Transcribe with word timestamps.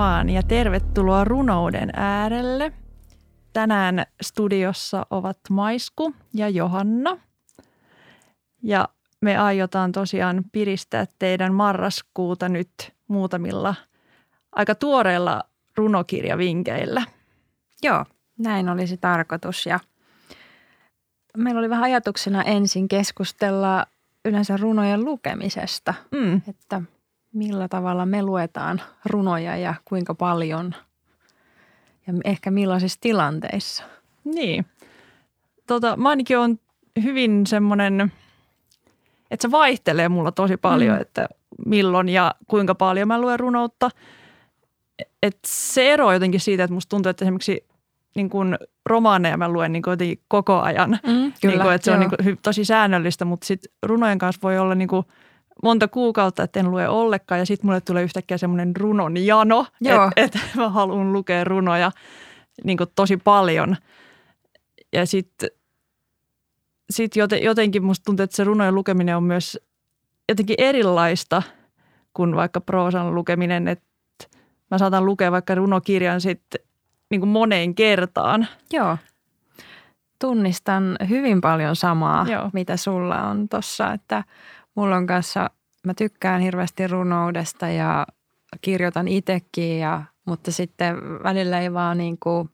Vaan 0.00 0.30
ja 0.30 0.42
tervetuloa 0.42 1.24
runouden 1.24 1.90
äärelle. 1.96 2.72
Tänään 3.52 4.02
studiossa 4.22 5.06
ovat 5.10 5.38
Maisku 5.50 6.14
ja 6.34 6.48
Johanna. 6.48 7.18
Ja 8.62 8.88
me 9.20 9.36
aiotaan 9.38 9.92
tosiaan 9.92 10.44
piristää 10.52 11.06
teidän 11.18 11.54
marraskuuta 11.54 12.48
nyt 12.48 12.70
muutamilla 13.08 13.74
aika 14.52 14.74
tuoreilla 14.74 15.42
runokirjavinkeillä. 15.76 17.02
Joo, 17.82 18.04
näin 18.38 18.68
olisi 18.68 18.96
tarkoitus 18.96 19.66
ja 19.66 19.80
meillä 21.36 21.58
oli 21.58 21.70
vähän 21.70 21.84
ajatuksena 21.84 22.42
ensin 22.42 22.88
keskustella 22.88 23.86
yleensä 24.24 24.56
runojen 24.56 25.04
lukemisesta, 25.04 25.94
Mm, 26.10 26.42
että 26.48 26.82
millä 27.32 27.68
tavalla 27.68 28.06
me 28.06 28.22
luetaan 28.22 28.80
runoja 29.04 29.56
ja 29.56 29.74
kuinka 29.84 30.14
paljon 30.14 30.74
ja 32.06 32.12
ehkä 32.24 32.50
millaisissa 32.50 32.98
tilanteissa. 33.00 33.84
niin. 34.24 34.66
Tota, 35.66 35.96
mä 35.96 36.08
ainakin 36.08 36.38
on 36.38 36.58
hyvin 37.02 37.46
semmoinen, 37.46 38.12
että 39.30 39.42
se 39.48 39.50
vaihtelee 39.50 40.08
mulla 40.08 40.32
tosi 40.32 40.56
paljon, 40.56 40.96
Mm. 40.96 41.02
että 41.02 41.28
milloin 41.66 42.08
ja 42.08 42.34
kuinka 42.48 42.74
paljon 42.74 43.08
mä 43.08 43.20
luen 43.20 43.40
runoutta. 43.40 43.90
Et 45.22 45.38
se 45.46 45.92
ero 45.92 46.12
jotenkin 46.12 46.40
siitä, 46.40 46.64
että 46.64 46.74
musta 46.74 46.88
tuntuu, 46.90 47.10
että 47.10 47.24
esimerkiksi 47.24 47.64
niin 48.14 48.30
kun 48.30 48.58
romaaneja 48.86 49.36
mä 49.36 49.48
luen 49.48 49.72
niin 49.72 49.82
kun 49.82 49.92
jotenkin 49.92 50.20
koko 50.28 50.60
ajan. 50.60 50.90
Mm, 51.06 51.32
niin 51.42 51.60
kuin, 51.60 51.72
että 51.74 51.84
se 51.84 51.90
on 51.92 52.00
niin 52.00 52.10
kuin, 52.10 52.34
hy- 52.34 52.38
tosi 52.42 52.64
säännöllistä, 52.64 53.24
mutta 53.24 53.46
sitten 53.46 53.72
runojen 53.82 54.18
kanssa 54.18 54.40
voi 54.42 54.58
olla 54.58 54.74
niin 54.74 54.88
kuin 54.88 55.06
monta 55.62 55.88
kuukautta, 55.88 56.42
että 56.42 56.60
en 56.60 56.70
lue 56.70 56.88
ollenkaan 56.88 57.38
ja 57.38 57.46
sitten 57.46 57.66
mulle 57.66 57.80
tulee 57.80 58.02
yhtäkkiä 58.02 58.38
semmoinen 58.38 58.76
runon 58.76 59.16
jano, 59.16 59.66
että 59.84 60.10
et 60.16 60.38
mä 60.56 60.68
haluan 60.68 61.12
lukea 61.12 61.44
runoja 61.44 61.92
niin 62.64 62.78
kuin 62.78 62.90
tosi 62.94 63.16
paljon. 63.16 63.76
Ja 64.92 65.06
sitten 65.06 65.50
sit 66.90 67.16
joten, 67.16 67.42
jotenkin 67.42 67.84
musta 67.84 68.04
tuntuu, 68.04 68.24
että 68.24 68.36
se 68.36 68.44
runojen 68.44 68.74
lukeminen 68.74 69.16
on 69.16 69.22
myös 69.22 69.58
jotenkin 70.28 70.56
erilaista 70.58 71.42
kuin 72.14 72.36
vaikka 72.36 72.60
proosan 72.60 73.14
lukeminen, 73.14 73.68
että 73.68 73.86
mä 74.70 74.78
saatan 74.78 75.06
lukea 75.06 75.32
vaikka 75.32 75.54
runokirjan 75.54 76.20
sitten 76.20 76.60
niin 77.10 77.20
kuin 77.20 77.28
moneen 77.28 77.74
kertaan. 77.74 78.46
Joo. 78.72 78.96
Tunnistan 80.18 80.96
hyvin 81.08 81.40
paljon 81.40 81.76
samaa, 81.76 82.26
Joo. 82.28 82.50
mitä 82.52 82.76
sulla 82.76 83.22
on 83.22 83.48
tuossa, 83.48 83.92
että 83.92 84.24
mulla 84.74 84.96
on 84.96 85.06
kanssa, 85.06 85.50
mä 85.86 85.94
tykkään 85.94 86.40
hirveästi 86.40 86.86
runoudesta 86.86 87.68
ja 87.68 88.06
kirjoitan 88.60 89.08
itsekin, 89.08 89.78
ja, 89.78 90.02
mutta 90.26 90.52
sitten 90.52 90.96
välillä 91.22 91.60
ei 91.60 91.72
vaan 91.72 91.98
niin 91.98 92.18
kuin, 92.18 92.50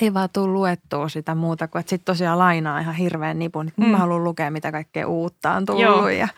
ei 0.00 0.14
vaan 0.14 0.28
tule 0.32 0.52
luettua 0.52 1.08
sitä 1.08 1.34
muuta 1.34 1.68
kuin, 1.68 1.80
että 1.80 1.90
sitten 1.90 2.04
tosiaan 2.14 2.38
lainaa 2.38 2.80
ihan 2.80 2.94
hirveän 2.94 3.38
nipun. 3.38 3.70
Mm. 3.76 3.86
Mä 3.86 3.96
haluan 3.96 4.24
lukea, 4.24 4.50
mitä 4.50 4.72
kaikkea 4.72 5.08
uutta 5.08 5.52
on 5.52 5.66
tullut 5.66 5.82
Joo. 5.82 6.08
ja 6.08 6.28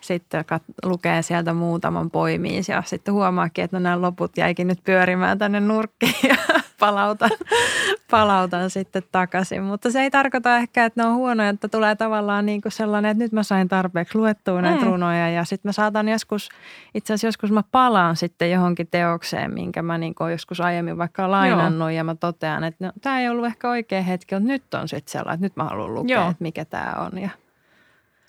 sitten 0.00 0.44
kat- 0.44 0.88
lukee 0.90 1.22
sieltä 1.22 1.52
muutaman 1.52 2.10
poimiin 2.10 2.64
ja 2.68 2.82
sitten 2.86 3.14
huomaakin, 3.14 3.64
että 3.64 3.76
no 3.76 3.82
nämä 3.82 4.00
loput 4.00 4.36
jäikin 4.36 4.66
nyt 4.66 4.84
pyörimään 4.84 5.38
tänne 5.38 5.60
nurkkiin 5.60 6.28
ja 6.28 6.36
palautan, 6.80 7.30
palautan 8.10 8.70
sitten 8.70 9.02
takaisin. 9.12 9.62
Mutta 9.62 9.90
se 9.90 10.00
ei 10.00 10.10
tarkoita 10.10 10.56
ehkä, 10.56 10.84
että 10.84 11.02
ne 11.02 11.08
on 11.08 11.14
huonoja, 11.14 11.48
että 11.48 11.68
tulee 11.68 11.96
tavallaan 11.96 12.46
niin 12.46 12.60
kuin 12.60 12.72
sellainen, 12.72 13.10
että 13.10 13.24
nyt 13.24 13.32
mä 13.32 13.42
sain 13.42 13.68
tarpeeksi 13.68 14.18
luettua 14.18 14.62
näitä 14.62 14.84
Mm. 14.84 14.90
runoja 14.90 15.30
ja 15.30 15.44
sitten 15.44 15.68
mä 15.68 15.72
saatan 15.72 16.08
joskus, 16.08 16.48
itse 16.94 17.12
asiassa 17.12 17.26
joskus 17.26 17.50
mä 17.52 17.62
palaan 17.72 18.16
sitten 18.16 18.50
johonkin 18.50 18.88
teokseen, 18.90 19.54
minkä 19.54 19.82
mä 19.82 19.98
niin 19.98 20.14
kuin 20.14 20.32
joskus 20.32 20.60
aiemmin 20.60 20.98
vaikka 20.98 21.30
lainannut 21.30 21.90
ja 21.92 22.04
mä 22.04 22.14
totean, 22.14 22.64
että 22.64 22.84
no, 22.86 22.92
tämä 23.02 23.20
ei 23.20 23.28
ollut 23.28 23.46
ehkä 23.46 23.68
oikea 23.70 24.02
hetki, 24.02 24.34
mutta 24.34 24.48
nyt 24.48 24.74
on 24.74 24.88
sitten 24.88 25.12
sellainen, 25.12 25.34
että 25.34 25.44
nyt 25.44 25.56
mä 25.56 25.64
haluan 25.64 25.94
lukea, 25.94 26.16
Joo. 26.20 26.30
että 26.30 26.42
mikä 26.42 26.64
tämä 26.64 26.92
on. 27.12 27.18
Ja, 27.22 27.30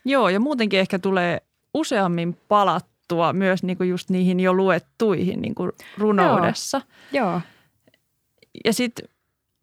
Joo, 0.06 0.30
ja 0.30 0.40
muutenkin 0.40 0.80
ehkä 0.80 1.00
tulee 1.00 1.42
useammin 1.74 2.38
palattua 2.48 3.34
myös 3.34 3.64
niin 3.64 3.78
kuin 3.78 3.90
just 3.90 4.10
niihin 4.10 4.40
jo 4.40 4.54
luettuihin 4.54 5.42
niin 5.42 5.56
kuin 5.56 5.72
runoudessa. 5.98 6.82
joo. 7.12 7.42
Ja 8.66 8.74
sitten 8.74 9.10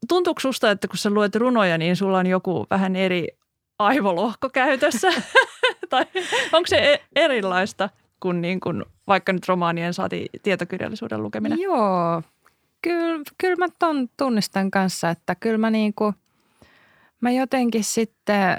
tuntuuko 0.09 0.41
susta, 0.41 0.71
että 0.71 0.89
kun 0.89 0.99
sä 0.99 1.11
luet 1.11 1.35
runoja, 1.37 1.79
niin 1.79 1.97
sulla 1.97 2.19
on 2.19 2.27
joku 2.27 2.67
vähän 2.71 2.97
eri 2.97 3.29
aivolohko 3.79 4.51
käytössä? 4.51 5.09
tai 5.91 6.07
onko 6.53 6.67
se 6.67 6.77
e- 6.93 7.05
erilaista 7.25 7.91
kuin, 8.21 8.41
niin 8.41 8.61
kuin 8.61 8.85
vaikka 9.07 9.33
nyt 9.33 9.49
romaanien 9.49 9.95
saati 9.95 10.27
tietokirjallisuuden 10.43 11.23
lukeminen? 11.23 11.61
Joo, 11.61 12.23
kyllä, 12.83 13.25
kyllä 13.39 13.57
mä 13.57 13.67
ton 13.79 14.09
tunnistan 14.17 14.71
kanssa, 14.71 15.11
että 15.11 15.35
kyllä 15.35 15.59
mä 15.59 15.71
niinku, 15.71 16.15
mä 17.21 17.31
jotenkin 17.31 17.85
sitten, 17.85 18.59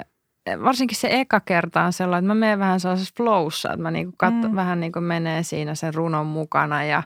varsinkin 0.64 0.96
se 0.98 1.08
eka 1.10 1.40
kerta 1.40 1.82
on 1.82 1.92
sellainen, 1.92 2.24
että 2.24 2.34
mä 2.34 2.40
menen 2.40 2.58
vähän 2.58 2.80
sellaisessa 2.80 3.14
flowssa, 3.16 3.68
että 3.68 3.82
mä 3.82 3.90
niinku 3.90 4.14
katso, 4.16 4.48
Mm. 4.48 4.56
vähän 4.56 4.80
niinku 4.80 5.00
menee 5.00 5.42
siinä 5.42 5.74
sen 5.74 5.94
runon 5.94 6.26
mukana 6.26 6.84
ja 6.84 7.02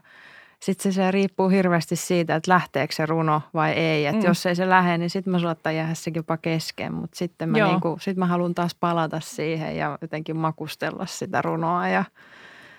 sitten 0.63 0.91
se, 0.91 0.95
se 0.95 1.11
riippuu 1.11 1.49
hirveästi 1.49 1.95
siitä, 1.95 2.35
että 2.35 2.51
lähteekö 2.51 2.93
se 2.95 3.05
runo 3.05 3.41
vai 3.53 3.71
ei. 3.71 4.05
Että 4.05 4.21
Mm. 4.21 4.27
jos 4.27 4.45
ei 4.45 4.55
se 4.55 4.69
lähde, 4.69 4.97
niin 4.97 5.09
sitten 5.09 5.31
mä 5.31 5.39
saattaa 5.39 5.71
jäädä 5.71 5.93
sekin 5.93 6.19
jopa 6.19 6.37
kesken, 6.37 6.93
mutta 6.93 7.17
sitten 7.17 7.49
mä, 7.49 7.57
Joo. 7.57 7.67
niinku, 7.69 7.97
sit 8.01 8.17
mä 8.17 8.25
haluan 8.25 8.55
taas 8.55 8.75
palata 8.75 9.19
siihen 9.19 9.77
ja 9.77 9.97
jotenkin 10.01 10.37
makustella 10.37 11.05
sitä 11.05 11.41
runoa 11.41 11.87
ja 11.87 12.03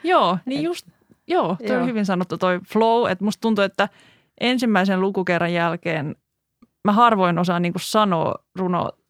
Joo, 0.04 0.38
niin 0.46 0.58
Et- 0.58 0.64
just, 0.64 0.86
joo, 1.26 1.56
toi 1.66 1.76
Joo. 1.76 1.80
on 1.82 1.88
hyvin 1.88 2.06
sanottu 2.06 2.38
toi 2.38 2.60
flow, 2.68 3.10
että 3.10 3.24
musta 3.24 3.40
tuntuu, 3.40 3.64
että 3.64 3.88
ensimmäisen 4.40 5.00
lukukerran 5.00 5.52
jälkeen 5.52 6.16
mä 6.84 6.92
harvoin 6.92 7.38
osaan 7.38 7.62
niin 7.62 7.72
kuin 7.72 7.82
sanoa 7.82 8.34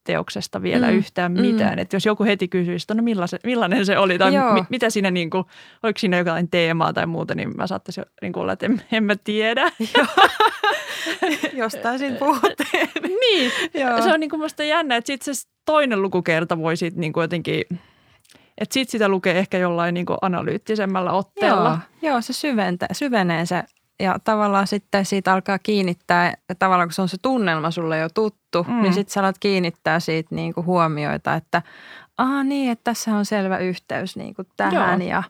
runoteoksesta 0.03 0.63
vielä 0.63 0.87
mm. 0.87 0.93
Mm, 0.93 0.99
yhtään 0.99 1.33
mm. 1.33 1.41
mitään. 1.41 1.79
Että 1.79 1.97
jos 1.97 2.07
joku 2.07 2.25
heti 2.25 2.49
kysyisi, 2.49 2.85
että 2.85 2.95
no 2.95 3.03
millainen, 3.03 3.41
millainen 3.45 3.87
se 3.87 3.99
oli 3.99 4.19
tai 4.19 4.35
Joo. 4.35 4.53
mi, 4.53 4.65
mitä 4.71 4.91
siinä 4.91 5.11
niin 5.11 5.31
kuin, 5.31 5.45
oliko 5.83 5.99
siinä 5.99 6.19
jotain 6.19 6.49
teemaa 6.51 6.93
tai 6.93 7.07
muuta, 7.07 7.35
niin 7.35 7.57
mä 7.57 7.67
saattaisin 7.67 8.05
niin 8.23 8.33
kuin 8.33 8.43
olla, 8.43 8.53
että 8.53 8.67
en, 8.67 8.83
en 8.93 9.05
mä 9.05 9.17
tiedä. 9.25 9.73
jostain 11.53 11.99
siinä 11.99 12.17
puhuttiin. 12.17 12.89
niin, 13.21 13.53
Joo. 13.75 14.03
se 14.03 14.13
on 14.13 14.21
niin 14.21 14.31
kuin 14.31 14.41
musta 14.41 14.63
jännä, 14.63 14.97
että 14.97 15.07
sitten 15.07 15.35
se 15.35 15.49
toinen 15.65 16.03
lukukerta 16.03 16.59
voi 16.59 16.77
sitten 16.77 17.01
niin 17.01 17.13
kuin 17.13 17.23
jotenkin, 17.25 17.65
että 18.59 18.75
sitten 18.75 18.93
sitä 18.93 19.09
lukee 19.09 19.39
ehkä 19.39 19.59
jollain 19.59 19.95
niin 19.95 20.07
kuin 20.07 20.19
analyyttisemmällä 20.23 21.13
otteella. 21.13 21.79
Joo, 22.03 22.13
joo 22.13 22.21
se 22.21 22.33
syventää, 22.33 22.89
syvenee 22.93 23.47
se 23.47 23.63
ja 24.01 24.19
tavallaan 24.25 24.67
sitten 24.67 25.05
siitä 25.05 25.33
alkaa 25.33 25.59
kiinnittää, 25.59 26.35
ja 26.49 26.55
tavallaan 26.55 26.89
kun 26.89 26.93
se 26.93 27.03
on 27.03 27.09
se 27.09 27.17
tunnelma 27.23 27.71
sulle 27.71 27.99
jo 27.99 28.09
tuttu, 28.09 28.63
Mm. 28.69 28.73
mm. 28.75 28.83
niin 28.83 28.93
sitten 28.93 29.13
sä 29.13 29.21
alat 29.21 29.39
kiinnittää 29.39 30.01
siitä 30.01 30.35
niin 30.35 30.55
kuin 30.55 30.67
huomioita, 30.67 31.35
että 31.35 31.63
aa 32.19 32.45
niin, 32.45 32.73
että 32.73 32.85
tässä 32.85 33.15
on 33.15 33.25
selvä 33.25 33.59
yhteys 33.59 34.17
niin 34.17 34.35
kuin 34.35 34.49
tähän 34.57 35.03
Joo. 35.03 35.11
ja 35.11 35.23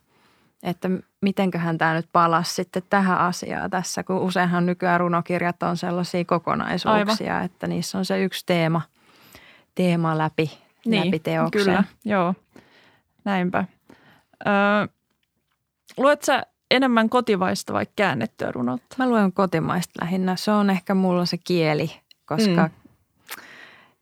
että 0.63 0.91
mitenköhän 1.21 1.79
tämä 1.79 1.95
nyt 1.95 2.09
palasi 2.13 2.55
sitten 2.55 2.83
tähän 2.91 3.19
asiaan 3.19 3.71
tässä, 3.71 4.03
kun 4.03 4.17
useinhan 4.17 4.67
nykyään 4.67 5.01
runokirjat 5.01 5.63
on 5.63 5.77
sellaisia 5.77 6.25
kokonaisuuksia, 6.25 7.35
Aivan. 7.35 7.45
että 7.45 7.67
niissä 7.67 7.99
on 7.99 8.05
se 8.05 8.23
yksi 8.23 8.47
teema, 8.47 8.83
teema 9.75 10.19
läpi, 10.19 10.59
niin, 10.87 11.07
läpi 11.07 11.19
teoksen. 11.19 11.65
Kyllä, 11.65 11.85
joo. 12.05 12.35
Näinpä. 13.25 13.65
Öö, 14.47 14.87
luet 15.97 16.23
sä 16.23 16.47
enemmän 16.73 17.09
kotivaista 17.09 17.73
vai 17.73 17.87
käännettyä 17.97 18.53
runoutta? 18.53 18.97
Mä 18.99 19.09
luen 19.09 19.33
kotimaista 19.33 19.93
lähinnä. 20.01 20.37
Se 20.37 20.51
on 20.51 20.71
ehkä 20.71 20.95
mulla 20.95 21.27
se 21.27 21.39
kieli, 21.39 21.91
koska 22.25 22.71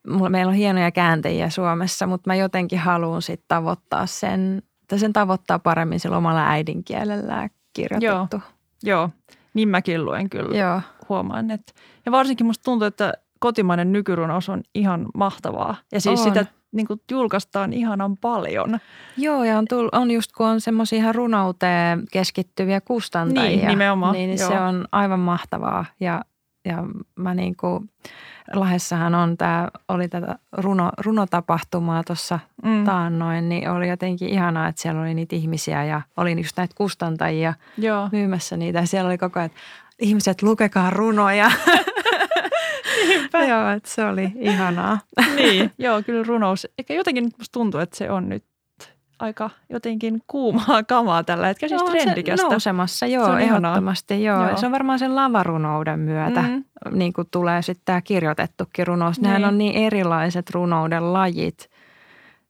mm. 0.07 0.13
mulla, 0.13 0.31
meillä 0.31 0.51
on 0.51 0.57
hienoja 0.57 0.91
kääntäjiä 0.91 1.51
Suomessa, 1.51 2.07
mutta 2.07 2.31
mä 2.31 2.35
jotenkin 2.35 2.79
haluan 2.79 3.23
sitten 3.23 3.49
tavoittaa 3.49 4.07
sen, 4.07 4.63
tai 4.89 4.99
sen 4.99 5.13
tavoittaa 5.13 5.59
paremmin 5.59 6.01
sillä 6.01 6.17
omalla 6.17 6.49
äidinkielellä 6.49 7.49
kirjoitettu. 7.73 8.41
Joo, 8.83 9.11
niin 9.55 9.69
mäkin 9.69 10.05
luen 10.05 10.31
kyllä. 10.31 10.59
Joo. 10.59 10.81
Huomaan, 11.09 11.51
että 11.51 11.73
ja 12.07 12.13
varsinkin 12.13 12.47
musta 12.47 12.65
tuntuu, 12.65 12.87
että 12.87 13.13
kotimainen 13.39 13.93
nykyrunous 13.93 14.49
on 14.49 14.63
ihan 14.75 15.07
mahtavaa. 15.15 15.77
Ja 15.93 16.01
siis 16.01 16.21
On. 16.21 16.27
sitä 16.27 16.47
niin 16.73 16.87
kuin 16.87 17.01
julkaistaan 17.11 17.73
ihanan 17.73 18.17
paljon. 18.17 18.79
Joo, 19.17 19.45
ja 19.45 19.59
on, 19.59 19.65
tull, 19.69 19.89
on 19.93 20.11
just 20.11 20.33
kun 20.33 20.47
on 20.47 20.61
semmoisia 20.61 20.97
ihan 20.99 21.15
runouteen 21.15 22.05
keskittyviä 22.13 22.81
kustantajia. 22.81 23.57
Niin, 23.57 23.69
nimenomaan, 23.69 24.13
Niin, 24.13 24.31
niin 24.31 24.41
joo. 24.41 24.49
se 24.51 24.61
on 24.61 24.85
aivan 24.93 25.21
mahtavaa. 25.21 25.85
Ja, 26.01 26.25
ja 26.65 26.85
mä 27.17 27.35
niin 27.35 27.57
kuin, 27.57 27.91
Lahdessahan 28.55 29.15
on 29.15 29.37
tämä, 29.37 29.69
oli 29.89 30.09
tätä 30.09 30.39
runo, 30.53 30.91
runotapahtumaa 30.99 32.03
tuossa 32.05 32.39
Mm. 32.65 32.85
taannoin, 32.85 33.49
niin 33.49 33.71
oli 33.71 33.89
jotenkin 33.89 34.29
ihanaa, 34.29 34.69
että 34.69 34.83
siellä 34.83 35.01
oli 35.01 35.15
niitä 35.15 35.37
ihmisiä 35.37 35.85
ja 35.85 36.03
oli 36.17 36.37
just 36.37 36.57
näitä 36.57 36.75
kustantajia 36.77 37.55
Joo. 37.79 38.09
myymässä 38.13 38.57
niitä. 38.57 38.79
Ja 38.79 38.87
siellä 38.87 39.09
oli 39.09 39.19
koko 39.19 39.39
ajan, 39.41 39.47
että 39.47 39.59
ihmiset 39.99 40.43
lukekaa 40.43 40.91
runoja. 40.91 41.51
Joo, 43.49 43.71
että 43.77 43.89
se 43.91 44.05
oli 44.05 44.33
ihanaa. 44.39 44.99
niin, 45.37 45.71
joo, 45.79 46.03
kyllä 46.03 46.25
runous. 46.27 46.67
Eikä 46.79 46.95
jotenkin 46.95 47.25
nyt 47.25 47.39
musta 47.39 47.53
tuntuu, 47.53 47.81
että 47.81 47.97
se 47.97 48.11
on 48.11 48.29
nyt 48.29 48.45
aika 49.19 49.51
jotenkin 49.71 50.23
kuumaa 50.27 50.83
kamaa 50.89 51.25
tällä 51.25 51.47
hetkellä, 51.47 51.69
siis 51.69 51.81
No, 51.81 51.87
on 51.87 51.93
se 51.93 51.99
trendikästä. 52.05 52.47
nousemassa, 52.47 53.07
joo, 53.07 53.25
Se 53.27 53.31
on 53.33 53.41
ehdottomasti. 53.41 54.25
Joo. 54.25 54.47
Joo. 54.49 54.57
Se 54.57 54.67
on 54.67 54.73
varmaan 54.73 54.99
sen 54.99 55.17
lavarunouden 55.17 55.99
myötä, 56.01 56.43
Mm. 56.43 56.65
niin 56.91 57.13
kuin 57.13 57.29
tulee 57.31 57.63
sitten 57.63 57.83
tämä 57.85 58.01
kirjoitettukin 58.01 58.87
runous. 58.87 59.21
Nehän 59.21 59.41
Niin. 59.41 59.49
on 59.49 59.59
niin 59.59 59.75
erilaiset 59.87 60.51
runouden 60.51 61.13
lajit. 61.13 61.71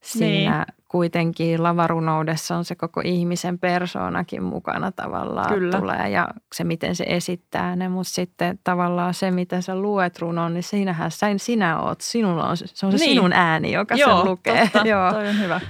Siinä 0.02 0.64
Niin. 0.66 0.79
Kuitenkin 0.90 1.62
lavarunoudessa 1.62 2.56
on 2.56 2.64
se 2.64 2.74
koko 2.74 3.00
ihmisen 3.04 3.58
persoonakin 3.58 4.42
mukana 4.42 4.92
tavallaan 4.92 5.54
Kyllä. 5.54 5.78
tulee 5.78 6.08
ja 6.08 6.28
se, 6.54 6.64
miten 6.64 6.96
se 6.96 7.04
esittää 7.08 7.76
ne. 7.76 7.88
Mutta 7.88 8.12
sitten 8.12 8.58
tavallaan 8.64 9.14
se, 9.14 9.30
mitä 9.30 9.60
sä 9.60 9.76
luet 9.76 10.18
runon, 10.18 10.54
niin 10.54 10.62
siinähän 10.62 11.10
sä, 11.10 11.26
sinä 11.36 11.80
oot, 11.80 12.00
sinulla 12.00 12.48
on, 12.48 12.56
se 12.56 12.86
on 12.86 12.92
se 12.92 12.98
Niin. 12.98 13.10
sinun 13.10 13.32
ääni, 13.32 13.72
joka 13.72 13.94
Joo, 13.94 14.16
sen 14.22 14.30
lukee. 14.30 14.68
totta, 14.72 14.88
Joo. 14.90 15.12
toi 15.12 15.28
on 15.28 15.38
hyvä. 15.40 15.60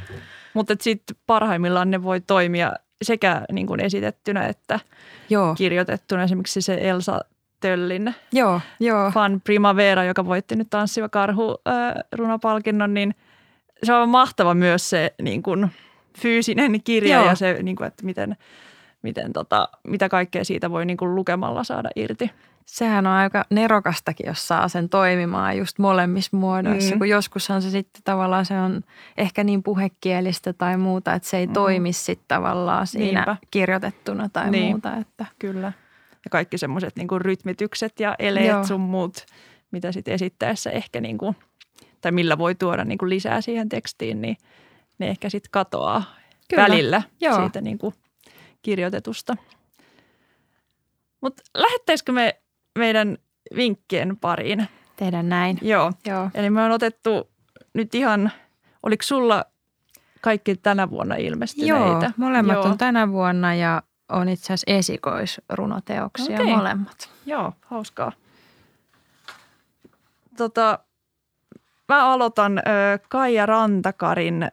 Mutta 0.55 0.75
sitten 0.81 1.17
parhaimmillaan 1.27 1.91
ne 1.91 2.03
voi 2.03 2.21
toimia 2.21 2.73
sekä 3.03 3.43
niin 3.53 3.67
kuin 3.67 3.81
esitettynä 3.81 4.47
että 4.47 4.81
Joo, 5.31 5.55
kirjoitettuna. 5.55 6.23
Esimerkiksi 6.23 6.63
se 6.63 6.79
Elsa 6.81 7.21
Töllin 7.61 8.15
joo, 8.33 8.61
joo. 8.81 9.11
Fan 9.11 9.41
Primavera, 9.45 10.05
joka 10.05 10.27
voitti 10.27 10.57
nyt 10.57 10.71
Tanssiva 10.71 11.09
karhu 11.09 11.57
äh, 11.69 11.95
runopalkinnon, 12.13 12.95
niin 12.95 13.15
se 13.83 13.93
on 13.95 14.09
mahtava 14.09 14.55
myös 14.55 14.91
se 14.91 15.15
niin 15.23 15.43
kuin, 15.43 15.71
fyysinen 16.19 16.83
kirja 16.83 17.17
Joo. 17.17 17.27
ja 17.27 17.35
se, 17.35 17.63
niin 17.63 17.77
kuin, 17.77 17.87
että 17.87 18.05
miten, 18.05 18.37
miten 19.03 19.33
tota, 19.33 19.69
mitä 19.87 20.09
kaikkea 20.09 20.45
siitä 20.45 20.71
voi 20.71 20.87
niin 20.87 20.97
kuin, 20.97 21.15
lukemalla 21.15 21.65
saada 21.65 21.89
irti. 21.97 22.31
Sehän 22.67 23.07
on 23.07 23.13
aika 23.13 23.45
nerokastakin, 23.51 24.27
jos 24.27 24.49
saa 24.49 24.69
sen 24.69 24.89
toimimaan 24.89 25.59
just 25.59 25.79
molemmissa 25.79 26.37
muodoissa, 26.37 26.95
Mm. 26.95 26.99
kun 26.99 27.09
joskushan 27.09 27.63
se 27.63 27.71
sitten 27.71 28.03
tavallaan 28.05 28.47
se 28.47 28.55
on 28.61 28.81
ehkä 29.17 29.45
niin 29.45 29.63
puhekielistä 29.63 30.53
tai 30.53 30.77
muuta, 30.77 31.15
että 31.15 31.29
se 31.29 31.37
ei 31.39 31.47
Mm. 31.47 31.53
toimi 31.53 31.93
sitten 31.93 32.25
tavallaan 32.29 32.87
siinä 32.87 33.21
Niinpä. 33.21 33.37
kirjoitettuna 33.51 34.29
tai 34.33 34.51
Niin. 34.51 34.71
muuta. 34.71 34.97
Että. 34.97 35.27
Kyllä. 35.39 35.73
Ja 36.25 36.31
kaikki 36.31 36.59
semmoiset 36.59 36.97
niin 36.97 37.09
kuin 37.09 37.21
rytmitykset 37.21 38.01
ja 38.01 38.15
eleet 38.19 38.47
Joo. 38.49 38.65
sun 38.65 38.81
muut, 38.81 39.27
mitä 39.71 39.93
sitten 39.93 40.15
esittäessä 40.15 40.71
ehkä 40.71 41.01
niin 41.01 41.19
kuin, 41.19 41.37
tai 42.01 42.13
millä 42.13 42.39
voi 42.39 42.55
tuoda 42.55 42.85
niin 42.85 42.99
kuin 42.99 43.11
lisää 43.11 43.41
siihen 43.41 43.69
tekstiin, 43.69 44.21
niin 44.21 44.37
ne 44.99 45.09
ehkä 45.09 45.31
sitten 45.31 45.51
katoaa 45.51 46.05
Kyllä. 46.49 46.63
välillä 46.63 47.03
Joo. 47.21 47.41
siitä 47.41 47.61
niin 47.61 47.79
kuin 47.79 47.95
kirjoitetusta. 48.63 49.37
Mutta 51.21 51.43
lähettäisikö 51.55 52.13
me 52.13 52.41
meidän 52.79 53.19
vinkkien 53.57 54.17
pariin? 54.17 54.69
Tehdä 54.97 55.23
näin. 55.23 55.59
Joo. 55.63 55.93
Joo. 56.07 56.31
Eli 56.35 56.51
me 56.51 56.63
on 56.63 56.71
otettu 56.71 57.31
nyt 57.75 57.95
ihan, 57.95 58.33
oliko 58.83 59.03
sulla 59.03 59.45
kaikki 60.21 60.57
tänä 60.57 60.91
vuonna 60.91 61.15
ilmestyneitä? 61.15 61.77
Joo, 61.77 62.11
molemmat 62.17 62.55
Joo. 62.55 62.65
on 62.65 62.79
tänä 62.79 63.09
vuonna 63.09 63.55
ja 63.55 63.83
on 64.09 64.29
itse 64.29 64.45
asiassa 64.45 64.71
esikoisrunoteoksia 64.79 66.41
Okei. 66.41 66.57
molemmat. 66.57 67.11
Joo, 67.27 67.53
hauskaa. 67.67 68.13
Tota, 70.37 70.79
mä 71.91 72.13
aloitan 72.13 72.59
ö, 72.59 72.63
Kaija 73.09 73.47
Rantakarin 73.47 74.49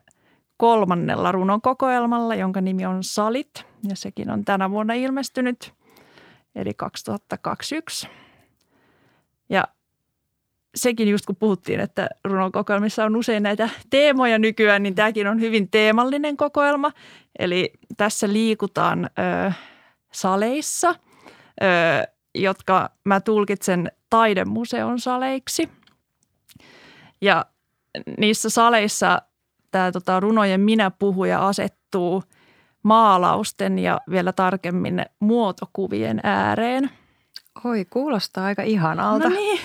kolmannella 0.57 1.31
runokokoelmalla, 1.31 2.35
jonka 2.35 2.61
nimi 2.61 2.85
on 2.85 3.03
Salit. 3.03 3.65
Ja 3.89 3.95
sekin 3.95 4.29
on 4.29 4.45
tänä 4.45 4.71
vuonna 4.71 4.93
ilmestynyt, 4.93 5.73
eli 6.55 6.73
2021. 6.73 8.07
Ja 9.49 9.63
sekin 10.75 11.07
just 11.07 11.25
kun 11.25 11.35
puhuttiin, 11.35 11.79
että 11.79 12.09
runokokoelmissa 12.23 13.05
on 13.05 13.15
usein 13.15 13.43
näitä 13.43 13.69
teemoja 13.89 14.39
nykyään, 14.39 14.83
niin 14.83 14.95
tämäkin 14.95 15.27
on 15.27 15.41
hyvin 15.41 15.69
teemallinen 15.69 16.37
kokoelma. 16.37 16.91
Eli 17.39 17.73
tässä 17.97 18.33
liikutaan 18.33 19.05
ö, 19.05 19.51
saleissa, 20.11 20.89
ö, 20.89 22.07
jotka 22.35 22.89
mä 23.03 23.19
tulkitsen 23.19 23.91
taidemuseon 24.09 24.99
saleiksi. 24.99 25.69
Ja 27.21 27.45
niissä 28.17 28.49
saleissa 28.49 29.21
tämä 29.71 29.91
tota, 29.91 30.19
runojen 30.19 30.61
minä-puhuja 30.61 31.47
asettuu 31.47 32.23
maalausten 32.83 33.79
ja 33.79 34.01
vielä 34.11 34.33
tarkemmin 34.33 35.05
muotokuvien 35.19 36.19
ääreen. 36.23 36.91
Oi, 37.63 37.85
kuulostaa 37.85 38.45
aika 38.45 38.61
ihanalta. 38.61 39.29
No 39.29 39.35
niin, 39.35 39.59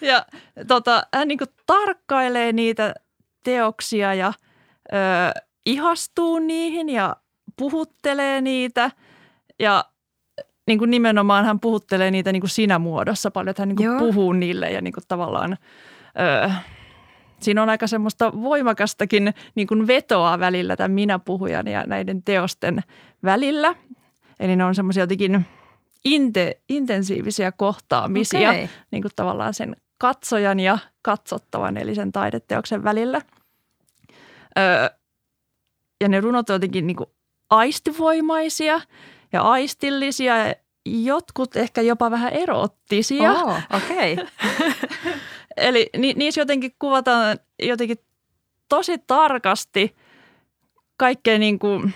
ja 0.10 0.26
tota, 0.68 1.02
hän 1.14 1.28
niin 1.28 1.38
tarkkailee 1.66 2.52
niitä 2.52 2.94
teoksia 3.44 4.14
ja 4.14 4.32
ö, 4.92 4.96
ihastuu 5.66 6.38
niihin 6.38 6.88
ja 6.88 7.16
puhuttelee 7.56 8.40
niitä. 8.40 8.90
Ja 9.58 9.84
niin 10.66 10.78
kuin 10.78 10.90
nimenomaan 10.90 11.44
hän 11.44 11.60
puhuttelee 11.60 12.10
niitä 12.10 12.32
niin 12.32 12.40
kuin 12.40 12.50
sinä 12.50 12.78
muodossa 12.78 13.30
paljon, 13.30 13.50
että 13.50 13.62
hän 13.62 13.68
niin 13.68 13.76
kuin 13.76 13.84
Joo. 13.84 13.98
puhuu 13.98 14.32
niille 14.32 14.70
ja 14.70 14.80
niin 14.80 14.92
kuin 14.92 15.04
tavallaan 15.08 15.56
ö, 16.44 16.50
siinä 17.40 17.62
on 17.62 17.68
aika 17.68 17.86
semmoista 17.86 18.32
voimakastakin 18.42 19.34
niin 19.54 19.66
kuin 19.66 19.86
vetoa 19.86 20.38
välillä 20.38 20.76
tämän 20.76 20.90
minä-puhujan 20.90 21.66
ja 21.66 21.84
näiden 21.86 22.22
teosten 22.22 22.82
välillä. 23.24 23.74
Eli 24.40 24.56
ne 24.56 24.64
on 24.64 24.74
semmoisia 24.74 25.02
jotenkin 25.02 25.46
inte, 26.04 26.60
intensiivisiä 26.68 27.52
kohtaamisia 27.52 28.50
Okei. 28.50 28.68
niin 28.90 29.02
kuin 29.02 29.12
tavallaan 29.16 29.54
sen 29.54 29.76
katsojan 29.98 30.60
ja 30.60 30.78
katsottavan, 31.02 31.76
eli 31.76 31.94
sen 31.94 32.12
taideteoksen 32.12 32.84
välillä. 32.84 33.20
Öö, 34.58 34.90
ja 36.00 36.08
ne 36.08 36.20
runot 36.20 36.50
on 36.50 36.54
jotenkin 36.54 36.86
niin 36.86 36.96
kuin 36.96 37.10
aistivoimaisia 37.50 38.80
ja 39.32 39.42
aistillisia, 39.42 40.34
jotkut 40.86 41.56
ehkä 41.56 41.80
jopa 41.80 42.10
vähän 42.10 42.32
eroottisia. 42.32 43.32
Oh, 43.32 43.58
okei. 43.72 44.12
Okay. 44.12 44.26
Eli 45.56 45.90
ni, 45.96 46.14
niissä 46.16 46.40
jotenkin 46.40 46.74
kuvataan 46.78 47.38
jotenkin 47.62 47.98
tosi 48.68 48.98
tarkasti 48.98 49.96
kaikkea 50.96 51.38
niin 51.38 51.58
kuin, 51.58 51.94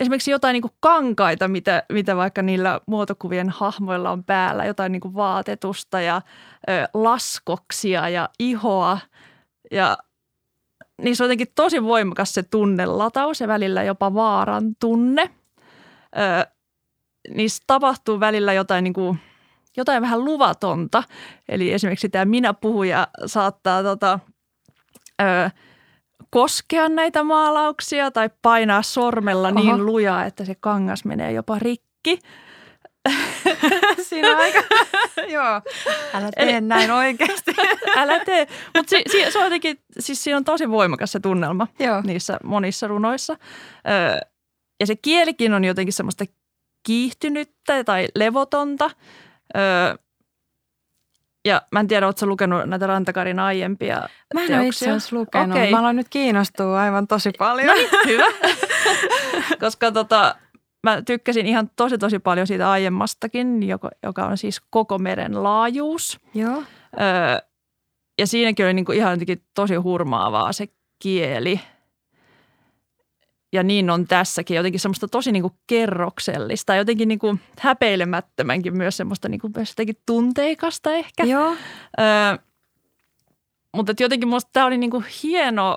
esimerkiksi 0.00 0.30
jotain 0.30 0.52
niin 0.52 0.62
kuin 0.62 0.74
kankaita, 0.80 1.48
mitä, 1.48 1.82
mitä 1.92 2.16
vaikka 2.16 2.42
niillä 2.42 2.80
muotokuvien 2.86 3.48
hahmoilla 3.50 4.10
on 4.10 4.24
päällä, 4.24 4.64
jotain 4.64 4.92
niin 4.92 5.00
kuin 5.00 5.14
vaatetusta 5.14 6.00
ja 6.00 6.22
ö, 6.68 6.88
laskoksia 6.94 8.08
ja 8.08 8.28
ihoa 8.38 8.98
ja 9.70 9.98
niissä 11.02 11.24
on 11.24 11.26
jotenkin 11.26 11.52
tosi 11.54 11.82
voimakas 11.82 12.34
se 12.34 12.42
tunnelataus 12.42 13.40
ja 13.40 13.48
välillä 13.48 13.82
jopa 13.82 14.14
vaaran 14.14 14.74
tunne. 14.80 15.30
Ö, 16.16 16.46
niissä 17.30 17.62
tapahtuu 17.66 18.20
välillä 18.20 18.52
jotain 18.52 18.84
niin 18.84 18.92
kuin, 18.94 19.18
jotain 19.76 20.02
vähän 20.02 20.24
luvatonta. 20.24 21.02
Eli 21.48 21.72
esimerkiksi 21.72 22.08
tämä 22.08 22.24
minä-puhuja 22.24 23.08
saattaa 23.26 23.82
tota, 23.82 24.18
ö, 25.22 25.50
koskea 26.30 26.88
näitä 26.88 27.22
maalauksia 27.22 28.10
tai 28.10 28.30
painaa 28.42 28.82
sormella 28.82 29.48
Oho. 29.48 29.60
niin 29.60 29.86
lujaa, 29.86 30.24
että 30.24 30.44
se 30.44 30.54
kangas 30.60 31.04
menee 31.04 31.32
jopa 31.32 31.58
rikki. 31.58 32.18
Siinä 34.08 34.30
on 34.30 34.36
aika, 34.36 34.62
joo. 35.34 35.60
Älä 36.14 36.30
tee 36.36 36.50
Eli- 36.50 36.60
näin 36.60 36.90
oikeasti. 36.90 37.52
Älä 37.96 38.24
tee. 38.24 38.46
Mutta 38.76 38.90
si, 38.90 39.02
si, 39.12 39.30
se 39.30 39.38
on 39.38 39.44
jotenkin, 39.44 39.78
siis 39.98 40.24
siinä 40.24 40.36
on 40.36 40.44
tosi 40.44 40.70
voimakas 40.70 41.12
se 41.12 41.20
tunnelma 41.20 41.66
joo. 41.78 42.00
niissä 42.04 42.38
monissa 42.44 42.88
runoissa. 42.88 43.32
Ö, 43.32 44.20
ja 44.80 44.86
se 44.86 44.96
kielikin 44.96 45.54
on 45.54 45.64
jotenkin 45.64 45.92
semmoista 45.92 46.24
kiihtynyttä 46.82 47.84
tai 47.84 48.08
levotonta. 48.14 48.90
Ö, 49.56 49.98
ja 51.44 51.62
mä 51.72 51.80
en 51.80 51.88
tiedä, 51.88 52.06
ootko 52.06 52.26
lukenut 52.26 52.66
näitä 52.66 52.86
Rantakarin 52.86 53.38
aiempia 53.38 54.08
Mä 54.34 54.44
en 54.44 54.54
ole 54.54 54.66
itse 54.66 54.84
asiassa 54.84 55.16
lukenut. 55.16 55.56
Okei. 55.56 55.70
Mä 55.70 55.78
aloin 55.78 55.96
nyt 55.96 56.08
kiinnostua 56.08 56.80
aivan 56.80 57.06
tosi 57.06 57.30
paljon. 57.38 57.66
No 57.68 57.74
niin, 57.74 57.88
hyvä. 58.06 58.24
Koska 59.60 59.92
tota, 59.92 60.36
mä 60.82 61.02
tykkäsin 61.02 61.46
ihan 61.46 61.70
tosi 61.76 61.98
tosi 61.98 62.18
paljon 62.18 62.46
siitä 62.46 62.70
aiemmastakin, 62.70 63.62
joka, 63.62 63.90
joka 64.02 64.26
on 64.26 64.38
siis 64.38 64.60
koko 64.70 64.98
meren 64.98 65.42
laajuus. 65.42 66.20
Joo. 66.34 66.62
Öö, 67.00 67.48
ja 68.18 68.26
siinäkin 68.26 68.66
oli 68.66 68.74
niinku 68.74 68.92
ihan 68.92 69.12
jotenkin 69.12 69.42
tosi 69.54 69.74
hurmaavaa 69.74 70.52
se 70.52 70.68
kieli. 70.98 71.60
Ja 73.54 73.62
niin 73.62 73.90
on 73.90 74.06
tässäkin 74.06 74.56
jotenkin 74.56 74.80
semmoista 74.80 75.08
tosi 75.08 75.32
niinku 75.32 75.52
kerroksellista 75.66 76.72
ja 76.72 76.78
jotenkin 76.78 77.08
niinku 77.08 77.38
häpeilemättömänkin 77.60 78.76
myös 78.76 78.96
semmoista 78.96 79.28
niinku 79.28 79.50
myös 79.56 79.70
jotenkin 79.70 79.96
tunteikasta 80.06 80.92
ehkä. 80.92 81.24
Joo. 81.24 81.56
Öö, 82.00 82.38
mutta 83.76 83.92
jotenkin 84.00 84.28
musta 84.28 84.50
tämä 84.52 84.66
oli 84.66 84.78
niinku 84.78 85.04
hieno 85.22 85.76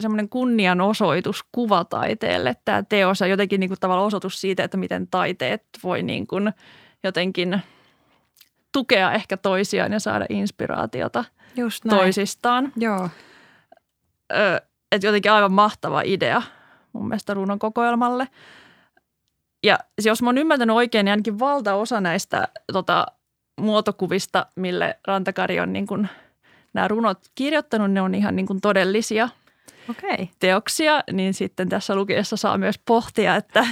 semmoinen 0.00 0.28
kunnianosoitus 0.28 1.44
kuvataiteelle 1.52 2.56
tämä 2.64 2.82
teos 2.82 3.20
ja 3.20 3.26
jotenkin 3.26 3.60
niinku 3.60 3.76
tavallaan 3.80 4.06
osoitus 4.06 4.40
siitä, 4.40 4.64
että 4.64 4.76
miten 4.76 5.08
taiteet 5.08 5.62
voi 5.82 6.02
niinku 6.02 6.36
jotenkin 7.04 7.60
tukea 8.72 9.12
ehkä 9.12 9.36
toisiaan 9.36 9.92
ja 9.92 10.00
saada 10.00 10.26
inspiraatiota 10.28 11.24
Just 11.56 11.84
näin. 11.84 11.98
toisistaan. 12.00 12.72
Joo. 12.76 13.08
että 14.92 15.06
jotenkin 15.06 15.32
aivan 15.32 15.52
mahtava 15.52 16.02
idea 16.04 16.42
mun 16.92 17.08
mielestä 17.08 17.34
runon 17.34 17.58
kokoelmalle. 17.58 18.28
Ja 19.62 19.78
jos 20.04 20.22
mä 20.22 20.28
oon 20.28 20.38
ymmärtänyt 20.38 20.76
oikein, 20.76 21.04
niin 21.04 21.10
ainakin 21.10 21.38
valtaosa 21.38 22.00
näistä 22.00 22.48
tota, 22.72 23.06
muotokuvista, 23.60 24.46
mille 24.56 24.98
Rantakari 25.06 25.60
on 25.60 25.72
niin 25.72 25.86
kuin, 25.86 26.08
nämä 26.74 26.88
runot 26.88 27.18
kirjoittanut, 27.34 27.90
ne 27.90 28.02
on 28.02 28.14
ihan 28.14 28.36
niin 28.36 28.46
kuin 28.46 28.60
todellisia 28.60 29.28
okay. 29.90 30.26
teoksia, 30.38 31.02
niin 31.12 31.34
sitten 31.34 31.68
tässä 31.68 31.96
lukiessa 31.96 32.36
saa 32.36 32.58
myös 32.58 32.78
pohtia, 32.86 33.36
että 33.36 33.66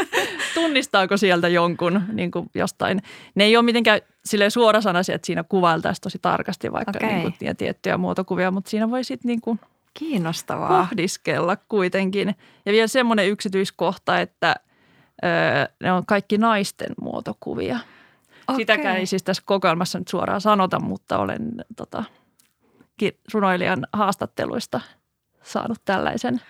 tunnistaako 0.54 1.16
sieltä 1.16 1.48
jonkun 1.48 2.02
niin 2.12 2.30
kuin 2.30 2.50
jostain. 2.54 3.02
Ne 3.34 3.44
ei 3.44 3.56
ole 3.56 3.64
mitenkään 3.64 4.00
silleen 4.24 4.50
suorasanaisia, 4.50 5.14
että 5.14 5.26
siinä 5.26 5.44
kuvailtaisiin 5.48 6.02
tosi 6.02 6.18
tarkasti 6.22 6.72
vaikka 6.72 6.92
okay. 6.96 7.08
niin 7.08 7.34
kuin, 7.38 7.56
tiettyjä 7.56 7.98
muotokuvia, 7.98 8.50
mutta 8.50 8.70
siinä 8.70 8.90
voi 8.90 9.04
sitten 9.04 9.28
niin 9.28 9.40
kuin 9.40 9.60
Kiinnostavaa. 9.94 10.86
pohdiskella 10.86 11.56
kuitenkin. 11.56 12.34
Ja 12.66 12.72
vielä 12.72 12.86
semmoinen 12.86 13.28
yksityiskohta, 13.28 14.20
että 14.20 14.54
öö, 15.24 15.30
ne 15.82 15.92
on 15.92 16.06
kaikki 16.06 16.38
naisten 16.38 16.90
muotokuvia. 17.00 17.78
Okay. 18.48 18.56
Sitäkään 18.56 18.96
ei 18.96 19.06
siis 19.06 19.22
tässä 19.22 19.42
kokoelmassa 19.46 19.98
nyt 19.98 20.08
suoraan 20.08 20.40
sanota, 20.40 20.80
mutta 20.80 21.18
olen 21.18 21.64
tota, 21.76 22.04
runoilijan 23.32 23.86
haastatteluista 23.92 24.80
saanut 25.42 25.78
tällaisen 25.84 26.40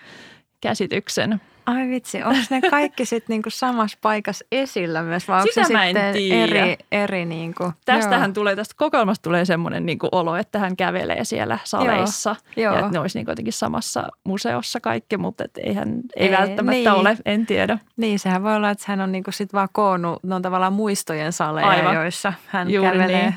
käsityksen. 0.61 1.41
Ai 1.65 1.87
vitsi, 1.89 2.23
onko 2.23 2.41
ne 2.49 2.61
kaikki 2.69 3.05
sitten 3.05 3.33
niinku 3.33 3.49
samassa 3.49 3.97
paikassa 4.01 4.45
esillä 4.51 5.01
myös 5.01 5.27
vai 5.27 5.39
onko 5.41 5.51
se 5.53 5.73
mä 5.73 5.85
en 5.85 5.95
sitten 5.95 6.13
tiedä. 6.13 6.43
eri, 6.43 6.77
eri 6.91 7.25
niinku, 7.25 7.73
Tästähän 7.85 8.29
joo. 8.29 8.33
tulee, 8.33 8.55
tästä 8.55 8.73
kokoelmasta 8.77 9.23
tulee 9.23 9.45
semmoinen 9.45 9.85
niin 9.85 9.97
olo, 10.11 10.35
että 10.35 10.59
hän 10.59 10.75
kävelee 10.75 11.23
siellä 11.25 11.57
saleissa. 11.63 12.35
Joo. 12.55 12.73
Ja 12.73 12.79
että 12.79 12.91
ne 12.91 12.99
olisi 12.99 13.19
niin 13.19 13.25
jotenkin 13.27 13.53
samassa 13.53 14.07
museossa 14.23 14.79
kaikki, 14.79 15.17
mutta 15.17 15.43
et 15.43 15.57
eihän, 15.57 16.01
ei, 16.15 16.27
Ei, 16.27 16.31
välttämättä 16.31 16.71
niin. 16.71 16.89
ole, 16.91 17.17
en 17.25 17.45
tiedä. 17.45 17.77
Niin, 17.97 18.19
sehän 18.19 18.43
voi 18.43 18.55
olla, 18.55 18.69
että 18.69 18.85
hän 18.87 19.01
on 19.01 19.11
niinku 19.11 19.31
sit 19.31 19.53
vaan 19.53 19.69
koonnut, 19.71 20.23
ne 20.23 20.35
on 20.35 20.41
tavallaan 20.41 20.73
muistojen 20.73 21.33
saleja, 21.33 21.67
Aivan. 21.67 21.95
joissa 21.95 22.33
hän 22.47 22.69
Juuri 22.71 22.91
kävelee. 22.91 23.21
niin. 23.21 23.35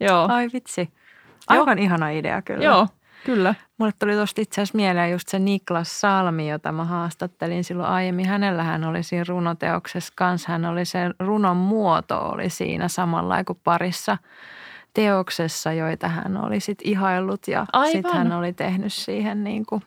Joo, 0.08 0.26
Ai 0.28 0.48
vitsi. 0.52 0.90
Aivan 1.48 1.78
ihana 1.78 2.10
idea 2.10 2.42
kyllä. 2.42 2.64
joo 2.64 2.86
kyllä. 3.24 3.54
Mulle 3.78 3.92
tuli 3.98 4.14
tuosta 4.14 4.40
itse 4.40 4.60
asiassa 4.60 4.76
mieleen 4.76 5.10
just 5.10 5.28
se 5.28 5.38
Niklas 5.38 6.00
Salmi, 6.00 6.50
jota 6.50 6.72
mä 6.72 6.84
haastattelin 6.84 7.64
silloin 7.64 7.88
aiemmin. 7.88 8.28
Hänellähän 8.28 8.84
oli 8.84 9.02
siinä 9.02 9.24
runoteoksessa 9.28 10.12
kanssa. 10.16 10.52
Hän 10.52 10.64
oli 10.64 10.84
se 10.84 10.98
runon 11.18 11.56
muoto 11.56 12.18
oli 12.18 12.50
siinä 12.50 12.88
samalla 12.88 13.44
kuin 13.44 13.60
parissa 13.64 14.18
teoksessa, 14.94 15.72
joita 15.72 16.08
hän 16.08 16.44
oli 16.44 16.60
sit 16.60 16.78
ihaillut. 16.84 17.48
Ja 17.48 17.66
sitten 17.92 18.12
hän 18.12 18.32
oli 18.32 18.52
tehnyt 18.52 18.92
siihen 18.92 19.44
niin 19.44 19.66
kuin, 19.66 19.82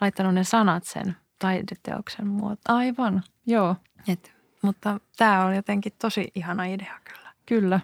laittanut 0.00 0.34
ne 0.34 0.44
sanat 0.44 0.84
sen 0.84 1.16
taideteoksen 1.38 2.26
muoto. 2.26 2.60
Aivan, 2.68 3.22
joo, 3.46 3.76
Et, 4.08 4.32
mutta 4.62 5.00
tämä 5.16 5.44
oli 5.46 5.56
jotenkin 5.56 5.92
tosi 5.98 6.28
ihana 6.34 6.64
idea 6.64 6.94
kyllä. 7.04 7.30
kyllä. 7.46 7.80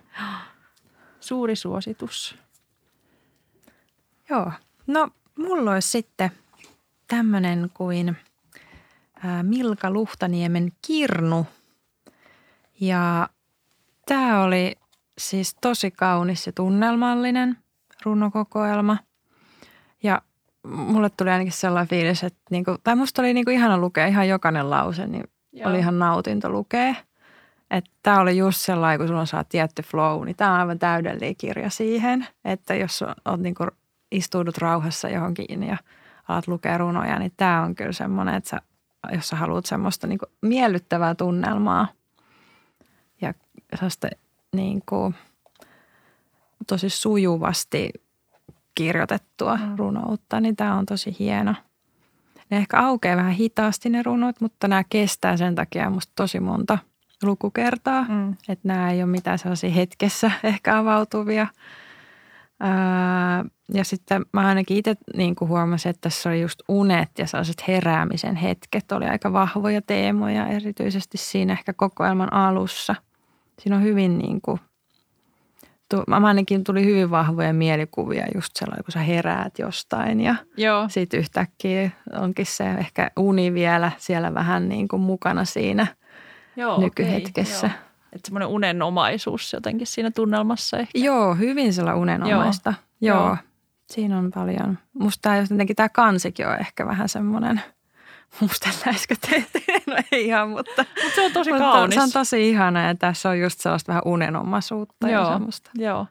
Suuri 1.21 1.56
suositus. 1.56 2.38
Joo. 4.30 4.52
No, 4.87 5.09
mulla 5.38 5.73
olisi 5.73 5.88
sitten 5.88 6.31
tämmöinen 7.09 7.71
kuin 7.75 8.16
Milka 9.43 9.90
Luhtaniemen 9.90 10.73
Kirnu. 10.87 11.47
Ja 12.81 13.28
tämä 14.07 14.43
oli 14.43 14.76
siis 15.19 15.57
tosi 15.61 15.90
kaunis 15.90 16.47
ja 16.47 16.52
tunnelmallinen 16.52 17.59
runokokoelma. 18.05 18.97
Ja 20.02 20.23
mulle 20.66 21.11
tuli 21.11 21.31
ainakin 21.31 21.52
sellainen 21.52 21.88
fiilis, 21.88 22.25
että 22.25 22.40
niinku, 22.50 22.76
tai 22.85 22.97
musta 22.97 23.23
oli 23.23 23.35
niinku 23.35 23.50
ihana 23.50 23.78
lukea 23.78 24.07
ihan 24.07 24.28
jokainen 24.28 24.71
lause, 24.71 25.07
niin 25.07 25.25
Joo. 25.52 25.71
oli 25.71 25.78
ihan 25.78 25.99
nautinto 25.99 26.50
lukea. 26.50 26.95
Että 27.71 27.90
tämä 28.02 28.21
oli 28.21 28.37
just 28.37 28.59
sellainen, 28.61 28.99
kun 28.99 29.09
sulla 29.09 29.26
saa 29.26 29.45
tietty 29.45 29.83
flow, 29.83 30.25
niin 30.25 30.37
tämä 30.37 30.52
on 30.52 30.61
aivan 30.61 30.78
täydellinen 30.78 31.37
kirja 31.37 31.71
siihen, 31.71 32.26
että 32.45 32.75
jos 32.75 33.05
olet 33.25 33.40
niinku 33.40 33.66
istuudut 34.12 34.58
rauhassa 34.58 35.08
johonkin 35.08 35.62
ja 35.62 35.76
alat 36.28 36.48
lukea 36.48 36.78
runoja, 36.78 37.18
niin 37.18 37.32
tämä 37.36 37.62
on 37.62 37.75
kyllä 37.75 37.92
semmoinen, 37.92 38.34
että 38.34 38.50
sä, 38.50 38.60
jos 39.12 39.28
sä 39.28 39.36
haluat 39.36 39.66
semmoista 39.66 40.06
niinku 40.06 40.26
miellyttävää 40.42 41.14
tunnelmaa 41.14 41.88
ja 43.20 43.34
sellaista 43.75 44.08
niinku 44.52 45.14
tosi 46.66 46.90
sujuvasti 46.90 47.90
kirjoitettua 48.75 49.56
Mm. 49.56 49.76
runoutta, 49.76 50.40
niin 50.40 50.56
tämä 50.56 50.75
on 50.75 50.86
tosi 50.86 51.16
hieno. 51.18 51.54
Ne 52.50 52.56
ehkä 52.56 52.80
aukeaa 52.80 53.16
vähän 53.16 53.32
hitaasti 53.32 53.88
ne 53.88 54.02
runot, 54.02 54.40
mutta 54.40 54.68
nämä 54.68 54.84
kestää 54.90 55.36
sen 55.36 55.54
takia 55.54 55.90
musta 55.90 56.12
tosi 56.16 56.40
monta 56.40 56.78
lukukertaa. 57.22 58.04
Mm. 58.08 58.30
Että 58.48 58.68
nämä 58.68 58.90
ei 58.90 59.02
ole 59.02 59.10
mitään 59.10 59.38
sellaisia 59.38 59.70
hetkessä 59.70 60.30
ehkä 60.44 60.78
avautuvia. 60.78 61.46
Ää, 62.60 63.44
ja 63.75 63.84
sitten 63.84 64.26
mä 64.32 64.46
ainakin 64.46 64.76
itse 64.76 64.94
niin 65.16 65.36
kuin 65.36 65.48
huomasin, 65.48 65.90
että 65.90 66.00
tässä 66.00 66.28
oli 66.28 66.40
just 66.40 66.62
unet 66.68 67.10
ja 67.18 67.26
sellaiset 67.26 67.68
heräämisen 67.68 68.36
hetket 68.36 68.92
oli 68.92 69.04
aika 69.04 69.32
vahvoja 69.32 69.82
teemoja, 69.82 70.46
erityisesti 70.46 71.18
siinä 71.18 71.52
ehkä 71.52 71.72
kokoelman 71.72 72.32
alussa. 72.32 72.94
Siinä 73.58 73.76
on 73.76 73.82
hyvin 73.82 74.18
niin 74.18 74.40
kuin, 74.40 74.60
tu, 75.88 76.02
mä 76.08 76.16
ainakin 76.16 76.64
tuli 76.64 76.84
hyvin 76.84 77.10
vahvoja 77.10 77.52
mielikuvia 77.52 78.26
just 78.34 78.56
sellainen, 78.56 78.84
kun 78.84 78.92
sä 78.92 79.00
heräät 79.00 79.58
jostain 79.58 80.20
ja 80.20 80.34
Joo, 80.56 80.88
sitten 80.88 81.20
yhtäkkiä 81.20 81.90
onkin 82.12 82.46
se 82.46 82.70
ehkä 82.70 83.10
uni 83.16 83.54
vielä 83.54 83.92
siellä 83.98 84.34
vähän 84.34 84.68
niin 84.68 84.88
kuin 84.88 85.02
mukana 85.02 85.44
siinä 85.44 85.86
joo 86.56 86.80
nykyhetkessä. 86.80 87.66
Joo. 87.66 87.86
Että 88.16 88.28
semmoinen 88.28 88.49
unenomaisuus 88.49 89.52
jotenkin 89.52 89.87
siinä 89.87 90.11
tunnelmassa 90.11 90.76
ehkä. 90.76 90.99
Joo, 90.99 91.35
hyvin 91.35 91.73
sellainen 91.75 92.02
unenomaista. 92.02 92.75
Joo. 93.00 93.16
Joo. 93.16 93.26
Joo. 93.26 93.37
Siinä 93.90 94.18
on 94.18 94.30
paljon. 94.35 94.78
Musta 94.92 95.23
tämä 95.23 95.37
jotenkin 95.37 95.76
tämä 95.76 95.88
kansikin 95.88 96.49
on 96.49 96.58
ehkä 96.58 96.87
vähän 96.87 97.08
semmoinen 97.08 97.62
mustenläiskö 98.40 99.14
no 99.87 99.96
ei 100.12 100.26
ihan, 100.26 100.49
mutta, 100.49 100.85
Mutta 101.02 101.14
se 101.14 101.23
on 101.25 101.32
tosi 101.32 101.50
mutta 101.50 101.73
kaunis. 101.73 101.94
se 101.94 102.02
on 102.02 102.12
tosi 102.12 102.49
ihana 102.49 102.87
ja 102.87 102.94
tässä 102.94 103.28
on 103.28 103.40
just 103.40 103.61
sellaista 103.61 103.88
vähän 103.88 104.02
unenomaisuutta 104.04 105.08
ja 105.08 105.18
Joo. 105.18 105.32
semmoista. 105.32 105.70
Joo. 105.75 106.06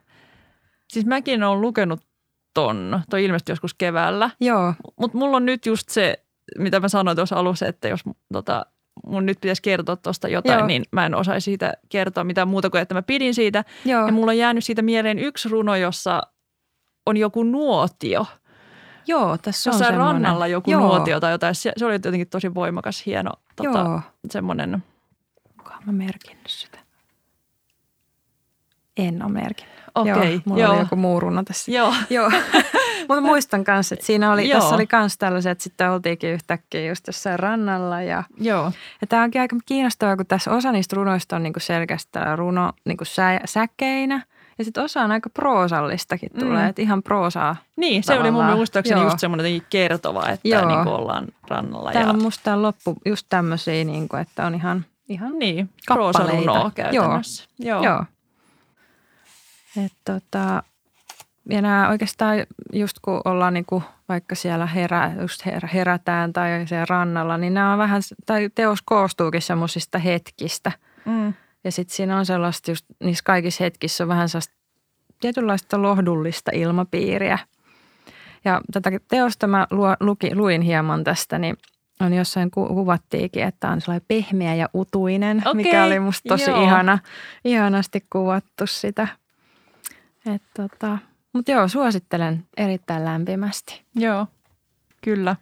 Siis 0.92 1.06
mäkin 1.06 1.42
olen 1.42 1.60
lukenut 1.60 2.00
ton, 2.54 3.02
toi 3.10 3.24
ilmestyi 3.24 3.52
joskus 3.52 3.74
keväällä, 3.74 4.30
Joo, 4.40 4.74
mutta 5.00 5.18
mulla 5.18 5.36
on 5.36 5.46
nyt 5.46 5.66
just 5.66 5.88
se, 5.88 6.24
mitä 6.58 6.80
mä 6.80 6.88
sanoin 6.88 7.16
tuossa 7.16 7.36
alussa, 7.36 7.66
että 7.66 7.88
jos 7.88 8.00
tota, 8.32 8.66
mun 9.06 9.26
nyt 9.26 9.40
pitäisi 9.40 9.62
kertoa 9.62 9.96
tuosta 9.96 10.28
jotain, 10.28 10.58
Joo. 10.58 10.66
niin 10.66 10.84
mä 10.92 11.06
en 11.06 11.14
osaisi 11.14 11.44
siitä 11.44 11.72
kertoa 11.88 12.24
mitään 12.24 12.48
muuta 12.48 12.70
kuin, 12.70 12.82
että 12.82 12.94
mä 12.94 13.02
pidin 13.02 13.34
siitä. 13.34 13.64
joo, 13.84 14.06
Ja 14.06 14.12
mulla 14.12 14.30
on 14.30 14.38
jäänyt 14.38 14.64
siitä 14.64 14.82
mieleen 14.82 15.18
yksi 15.18 15.48
runo, 15.48 15.76
jossa 15.76 16.22
on 17.06 17.16
joku 17.16 17.42
nuotio. 17.42 18.26
joo 19.06 19.38
tässä 19.38 19.70
on 19.70 19.74
Jossain 19.74 19.94
semmoinen. 19.94 20.14
rannalla 20.22 20.46
joku 20.46 20.70
joo, 20.70 20.80
nuotio 20.80 21.20
tai 21.20 21.32
jotain. 21.32 21.54
Se, 21.54 21.72
oli 21.84 21.92
jotenkin 21.94 22.28
tosi 22.28 22.54
voimakas, 22.54 23.06
hieno 23.06 23.30
tota, 23.56 23.78
Joo, 23.78 24.00
semmoinen. 24.30 24.84
onkohan 25.58 25.82
mä 25.86 25.92
merkinnyt 25.92 26.46
sitä? 26.46 26.78
En 28.96 29.22
ole 29.22 29.32
merkinnyt. 29.32 29.76
Okei, 29.94 30.32
joo, 30.32 30.40
mulla 30.44 30.60
joo. 30.62 30.72
oli 30.72 30.80
joku 30.80 30.96
muu 30.96 31.20
runo 31.20 31.42
tässä. 31.44 31.70
Joo, 31.72 31.94
Joo, 32.10 32.30
mutta 33.08 33.20
muistan 33.20 33.64
kanssa, 33.64 33.94
että 33.94 34.06
siinä 34.06 34.32
oli, 34.32 34.48
Joo. 34.48 34.60
tässä 34.60 34.74
oli 34.74 34.86
myös 34.92 35.18
tällaiset, 35.18 35.52
että 35.52 35.64
sitten 35.64 35.90
oltiinkin 35.90 36.30
yhtäkkiä 36.30 36.86
just 36.88 37.06
jossain 37.06 37.38
rannalla 37.38 38.02
ja 38.02 38.24
joo, 38.40 38.72
Ja 39.00 39.06
tämä 39.06 39.22
onkin 39.22 39.40
aika 39.40 39.56
kiinnostavaa, 39.66 40.16
kun 40.16 40.26
tässä 40.26 40.50
osa 40.50 40.72
niistä 40.72 40.96
runoista 40.96 41.36
on 41.36 41.42
niinku 41.42 41.60
selkeästi 41.60 42.18
runo 42.36 42.72
niinku 42.84 43.04
sä, 43.04 43.40
säkeinä. 43.44 44.22
Ja 44.58 44.64
sitten 44.64 44.84
osa 44.84 45.00
on 45.02 45.12
aika 45.12 45.30
proosallistakin 45.30 46.30
tulee, 46.38 46.62
Mm. 46.62 46.68
että 46.68 46.82
ihan 46.82 47.02
proosaa. 47.02 47.56
Niin, 47.76 48.02
se 48.02 48.12
oli 48.12 48.22
mun 48.22 48.32
Tavallaan. 48.32 48.56
muistaakseni 48.58 49.00
Joo. 49.00 49.06
just 49.06 49.18
semmoinen 49.18 49.62
kertova, 49.70 50.28
että 50.28 50.48
Joo. 50.48 50.66
niin 50.66 50.88
ollaan 50.88 51.26
rannalla. 51.48 51.92
Täällä 51.92 52.10
ja, 52.10 52.14
on 52.14 52.22
musta 52.22 52.62
loppu 52.62 52.96
just 53.06 53.26
tämmöisiä, 53.28 53.84
niinku, 53.84 54.16
että 54.16 54.46
on 54.46 54.54
ihan, 54.54 54.84
ihan 55.08 55.38
niin, 55.38 55.70
kappaleita. 55.86 56.70
käytännössä. 56.74 57.44
Joo. 57.58 57.82
joo. 57.84 58.04
Et 59.84 59.92
tota, 60.04 60.62
ja 61.50 61.62
nämä 61.62 61.88
oikeastaan 61.88 62.36
just 62.72 62.96
kun 63.02 63.20
ollaan 63.24 63.54
niinku 63.54 63.82
vaikka 64.08 64.34
siellä 64.34 64.66
herä, 64.66 65.12
just 65.20 65.46
herä, 65.46 65.68
herätään 65.74 66.32
tai 66.32 66.66
siellä 66.66 66.86
rannalla, 66.88 67.36
niin 67.36 67.54
nämä 67.54 67.72
on 67.72 67.78
vähän, 67.78 68.02
tai 68.26 68.50
teos 68.54 68.78
koostuukin 68.84 69.42
semmoisista 69.42 69.98
hetkistä– 69.98 70.72
Mm. 71.06 71.34
Ja 71.64 71.72
sitten 71.72 71.96
siinä 71.96 72.18
on 72.18 72.26
sellaista 72.26 72.70
just, 72.70 72.84
niissä 73.04 73.24
kaikissa 73.24 73.64
hetkissä 73.64 74.04
on 74.04 74.08
vähän 74.08 74.28
sellaista 74.28 74.54
tietynlaista 75.20 75.82
lohdullista 75.82 76.50
ilmapiiriä. 76.54 77.38
Ja 78.44 78.60
tätä 78.72 78.90
teosta 79.08 79.46
mä 79.46 79.66
luki, 80.00 80.34
luin 80.34 80.62
hieman 80.62 81.04
tästä, 81.04 81.38
niin 81.38 81.56
on 82.00 82.12
jossain 82.12 82.50
ku, 82.50 82.66
kuvattiinkin, 82.66 83.42
että 83.42 83.68
on 83.68 83.80
sellainen 83.80 84.06
pehmeä 84.08 84.54
ja 84.54 84.68
utuinen, 84.74 85.38
Okei, 85.38 85.54
mikä 85.54 85.84
oli 85.84 86.00
musta 86.00 86.28
tosi 86.28 86.50
joo. 86.50 86.64
ihana, 86.64 86.98
ihanasti 87.44 88.06
kuvattu 88.12 88.66
sitä. 88.66 89.08
Et 90.34 90.42
tota, 90.56 90.98
Mutta 91.36 91.52
joo, 91.52 91.68
suosittelen 91.68 92.44
erittäin 92.56 93.04
lämpimästi. 93.04 93.82
Joo, 93.94 94.26
Kyllä. 95.06 95.36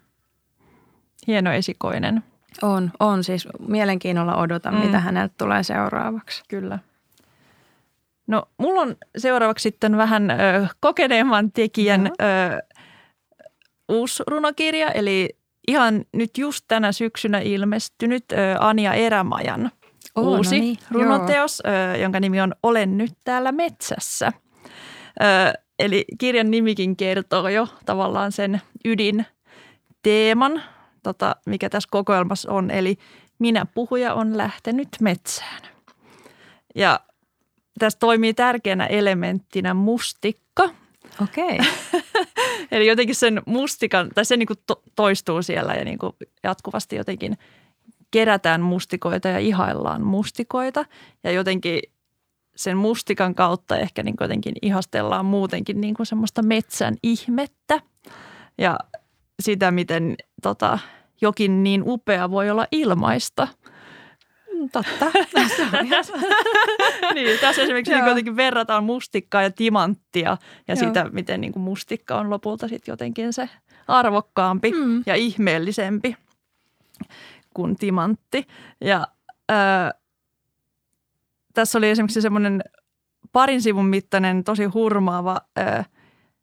Hieno 1.27 1.53
esikoinen. 1.53 2.25
On, 2.63 2.91
on 3.01 3.25
siis 3.25 3.49
mielenkiinnolla 3.69 4.37
odotan, 4.37 4.75
mm. 4.75 4.81
mitä 4.81 5.01
häneltä 5.01 5.35
tulee 5.39 5.63
seuraavaksi. 5.63 6.43
Kyllä. 6.49 6.79
No, 8.27 8.43
mulla 8.59 8.81
on 8.81 8.97
seuraavaksi 9.19 9.63
sitten 9.63 9.97
vähän 9.97 10.31
ö, 10.31 10.35
kokeneemman 10.81 11.53
tekijän 11.53 12.07
ö, 12.07 12.77
uusi 13.89 14.23
runokirja, 14.27 14.91
eli 14.91 15.37
ihan 15.69 16.05
nyt 16.13 16.39
just 16.39 16.65
tänä 16.69 16.93
syksynä 16.93 17.39
ilmestynyt 17.39 18.25
ö, 18.33 18.37
Anja 18.61 18.95
Erämajan 18.95 19.71
oh, 20.15 20.27
uusi 20.27 20.57
no 20.57 20.61
niin, 20.65 20.79
runoteos, 20.91 21.63
ö, 21.67 21.97
jonka 21.97 22.21
nimi 22.21 22.41
on 22.41 22.55
Olen 22.63 22.99
nyt 22.99 23.13
täällä 23.25 23.53
metsässä. 23.53 24.33
Ö, 25.23 25.64
eli 25.79 26.05
kirjan 26.19 26.51
nimikin 26.51 26.97
kertoo 26.97 27.49
jo 27.49 27.69
tavallaan 27.87 28.33
sen 28.33 28.61
ydin 28.85 29.27
teeman, 30.03 30.63
tota, 31.03 31.37
mikä 31.47 31.71
tässä 31.71 31.89
kokoelmassa 31.93 32.53
on, 32.53 32.71
eli 32.71 32.97
minä 33.39 33.67
puhuja 33.75 34.15
on 34.15 34.37
lähtenyt 34.37 34.89
metsään. 35.01 35.63
Ja 36.75 37.01
tässä 37.79 37.99
toimii 37.99 38.35
tärkeänä 38.35 38.87
elementtinä 38.87 39.75
mustikka. 39.75 40.71
Okei. 41.23 41.59
Okay. 41.59 42.03
Eli 42.73 42.87
jotenkin 42.87 43.15
sen 43.15 43.43
mustikan, 43.47 44.11
tai 44.15 44.25
se 44.25 44.37
niin 44.37 44.47
kuin 44.47 44.59
to, 44.67 44.83
toistuu 44.97 45.43
siellä 45.43 45.75
ja 45.75 45.85
niin 45.85 45.99
kuin 45.99 46.13
jatkuvasti 46.43 46.97
jotenkin 46.97 47.39
kerätään 48.11 48.61
mustikoita 48.61 49.29
ja 49.29 49.39
ihaillaan 49.39 50.03
mustikoita. 50.03 50.85
Ja 51.25 51.33
jotenkin 51.33 51.81
sen 52.57 52.77
mustikan 52.77 53.35
kautta 53.35 53.77
ehkä 53.77 54.03
niin 54.03 54.15
jotenkin 54.21 54.55
ihastellaan 54.63 55.25
muutenkin 55.25 55.81
niin 55.81 55.95
kuin 55.95 56.07
semmoista 56.07 56.43
metsän 56.43 56.95
ihmettä. 57.03 57.81
Ja 58.59 58.79
sitä, 59.43 59.71
miten 59.71 60.17
tota, 60.43 60.79
jokin 61.21 61.63
niin 61.63 61.83
upea 61.87 62.31
voi 62.31 62.51
olla 62.51 62.67
ilmaista– 62.73 63.49
Totta. 64.73 65.05
niin, 67.15 67.39
tässä 67.41 67.63
esimerkiksi 67.63 67.93
niin 67.93 68.07
jotenkin 68.07 68.37
verrataan 68.37 68.85
mustikkaa 68.85 69.43
ja 69.43 69.51
timanttia 69.51 70.37
ja 70.69 70.75
Joo. 70.75 70.77
sitä, 70.77 71.11
miten 71.13 71.41
niin 71.41 71.53
kuin 71.53 71.63
mustikka 71.63 72.17
on 72.17 72.31
lopulta 72.31 72.69
sitten 72.69 72.93
jotenkin 72.93 73.33
se 73.33 73.49
arvokkaampi 73.89 74.73
mm. 74.73 75.03
ja 75.07 75.15
ihmeellisempi 75.15 76.17
kuin 77.55 77.77
timantti. 77.77 78.47
Ja 78.81 79.07
ää, 79.49 79.95
tässä 81.55 81.79
oli 81.79 81.91
esimerkiksi 81.91 82.21
semmoinen 82.21 82.65
parin 83.33 83.63
sivun 83.63 83.87
mittainen, 83.87 84.45
tosi 84.45 84.65
hurmaava 84.65 85.41
ää, 85.57 85.85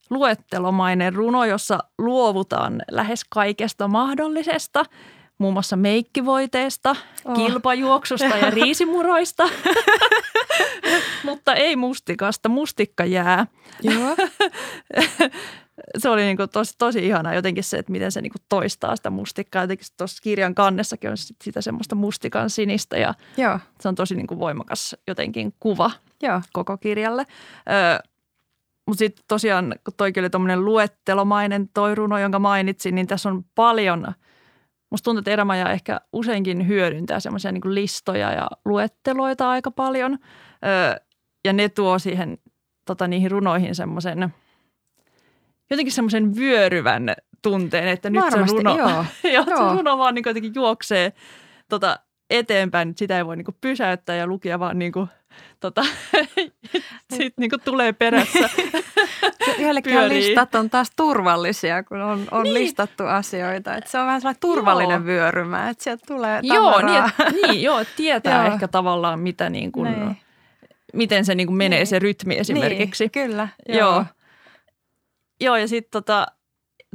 luettelomainen 0.09 1.13
runo, 1.13 1.45
jossa 1.45 1.79
luovutaan 1.97 2.81
lähes 2.91 3.25
kaikesta 3.29 3.87
mahdollisesta– 3.87 4.85
muun 5.41 5.53
muassa 5.53 5.75
meikkivoiteesta, 5.75 6.95
oh. 7.25 7.35
kilpajuoksusta 7.35 8.37
ja 8.37 8.49
riisimuroista, 8.49 9.49
mutta 11.23 11.53
ei 11.53 11.75
mustikasta. 11.75 12.49
Mustikka 12.49 13.05
jää. 13.05 13.47
Joo. 13.81 14.15
se 15.97 16.09
oli 16.09 16.21
niin 16.21 16.37
kuin 16.37 16.49
tosi, 16.49 16.73
tosi 16.77 17.07
ihana 17.07 17.33
jotenkin 17.33 17.63
se, 17.63 17.77
että 17.77 17.91
miten 17.91 18.11
se 18.11 18.21
niin 18.21 18.31
kuin 18.31 18.41
toistaa 18.49 18.95
sitä 18.95 19.09
mustikkaa. 19.09 19.63
Jotenkin 19.63 19.87
tuossa 19.97 20.21
kirjan 20.23 20.55
kannessakin 20.55 21.09
on 21.09 21.17
sitä 21.43 21.61
semmoista 21.61 21.95
mustikan 21.95 22.49
sinistä 22.49 22.97
ja 22.97 23.13
Joo. 23.37 23.59
se 23.79 23.87
on 23.87 23.95
tosi 23.95 24.15
niin 24.15 24.27
kuin 24.27 24.39
voimakas 24.39 24.95
jotenkin 25.07 25.53
kuva 25.59 25.91
Joo. 26.23 26.41
koko 26.53 26.77
kirjalle. 26.77 27.25
Ö, 27.69 28.07
mutta 28.85 28.99
sitten 28.99 29.25
tosiaan, 29.27 29.75
kun 29.83 29.93
toikin 29.97 30.23
oli 30.23 30.29
tuommoinen 30.29 30.65
luettelomainen 30.65 31.69
toi 31.73 31.95
runo, 31.95 32.19
jonka 32.19 32.39
mainitsin, 32.39 32.95
niin 32.95 33.07
tässä 33.07 33.29
on 33.29 33.45
paljon– 33.55 34.07
Musta 34.91 35.03
tuntuu, 35.03 35.19
että 35.19 35.31
erämaja 35.31 35.71
ehkä 35.71 36.01
useinkin 36.13 36.67
hyödyntää 36.67 37.19
semmoisia 37.19 37.51
niin 37.51 37.75
listoja 37.75 38.31
ja 38.31 38.47
luetteloita 38.65 39.49
aika 39.49 39.71
paljon. 39.71 40.19
Öö, 40.65 41.05
ja 41.45 41.53
ne 41.53 41.69
tuo 41.69 41.99
siihen 41.99 42.37
tota, 42.85 43.07
niihin 43.07 43.31
runoihin 43.31 43.75
semmoisen 43.75 44.33
jotenkin 45.71 45.93
semmoisen 45.93 46.35
vyöryvän 46.35 47.13
tunteen, 47.41 47.87
että 47.87 48.09
nyt 48.09 48.23
Varmasti, 48.23 48.57
se 48.57 48.63
runo, 48.63 48.77
joo. 48.77 49.05
joo, 49.23 49.45
joo. 49.47 49.69
se 49.69 49.75
runo 49.77 49.97
vaan 49.97 50.15
niin 50.15 50.23
jotenkin 50.25 50.55
juoksee 50.55 51.13
tota, 51.69 51.99
eteenpäin, 52.29 52.89
että 52.89 52.99
sitä 52.99 53.17
ei 53.17 53.25
voi 53.25 53.37
niinku 53.37 53.55
pysäyttää 53.61 54.15
ja 54.15 54.27
lukija 54.27 54.59
vaan 54.59 54.79
niinku, 54.79 55.07
tota, 55.59 55.81
sit 57.17 57.33
niinku 57.37 57.57
tulee 57.65 57.93
perässä. 57.93 58.49
Yhdellekin 59.59 60.09
listat 60.09 60.55
on 60.55 60.69
taas 60.69 60.91
turvallisia, 60.95 61.83
kun 61.83 62.01
on, 62.01 62.27
on 62.31 62.43
niin. 62.43 62.53
listattu 62.53 63.03
asioita. 63.03 63.75
Et 63.75 63.87
se 63.87 63.99
on 63.99 64.05
vähän 64.05 64.21
sellainen 64.21 64.39
turvallinen 64.39 64.95
joo. 64.95 65.05
vyörymä, 65.05 65.69
että 65.69 65.83
sieltä 65.83 66.03
tulee 66.07 66.39
Joo, 66.43 66.81
niin, 66.81 67.03
et, 67.05 67.35
niin, 67.41 67.61
joo 67.61 67.83
tietää 67.95 68.45
joo. 68.45 68.53
ehkä 68.53 68.67
tavallaan 68.67 69.19
mitä 69.19 69.49
niin 69.49 69.71
kuin, 69.71 69.91
niin. 69.91 70.17
miten 70.93 71.25
se 71.25 71.35
niin 71.35 71.47
kuin 71.47 71.57
menee 71.57 71.79
niin. 71.79 71.87
se 71.87 71.99
rytmi 71.99 72.37
esimerkiksi. 72.37 73.03
Niin, 73.03 73.11
kyllä. 73.11 73.47
Joo. 73.67 73.77
Joo, 73.77 74.05
joo 75.41 75.55
ja 75.55 75.67
sitten 75.67 75.91
tota, 75.91 76.27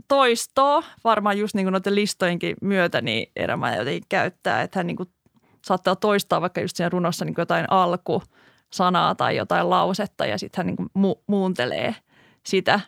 toistoa 0.09 0.83
varmaan 1.05 1.39
just 1.39 1.55
niin 1.55 1.67
noiden 1.73 1.95
listojenkin 1.95 2.57
myötä 2.63 3.01
niin 3.01 3.33
Erämä 3.37 3.77
jotenkin 3.77 4.03
käyttää, 4.09 4.63
että 4.63 4.79
hän 4.79 4.87
niin 4.87 4.97
kuin 4.97 5.09
saattaa 5.65 5.97
toistaa 5.97 6.41
vaikka 6.41 6.61
just 6.61 6.77
siinä 6.77 6.89
runossa 6.89 7.25
niin 7.25 7.35
jotain 7.39 7.67
alkusanaa 7.71 9.15
tai 9.15 9.37
jotain 9.37 9.71
lausetta 9.71 10.27
ja 10.27 10.39
sitten 10.39 10.59
hän 10.59 10.67
niin 10.67 10.77
kuin 10.77 10.89
mu- 10.99 11.23
muuntelee 11.27 11.95
sitä. 12.47 12.81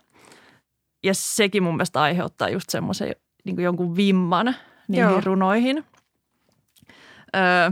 Ja 1.04 1.14
sekin 1.14 1.62
mun 1.62 1.74
mielestä 1.74 2.02
aiheuttaa 2.02 2.48
just 2.48 2.70
semmoisen 2.70 3.16
niin 3.44 3.60
jonkun 3.60 3.96
vimman 3.96 4.54
niihin 4.88 5.10
Joo. 5.10 5.20
runoihin. 5.24 5.84
Öö, 7.36 7.70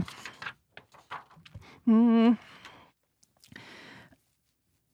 mm. 1.85 2.37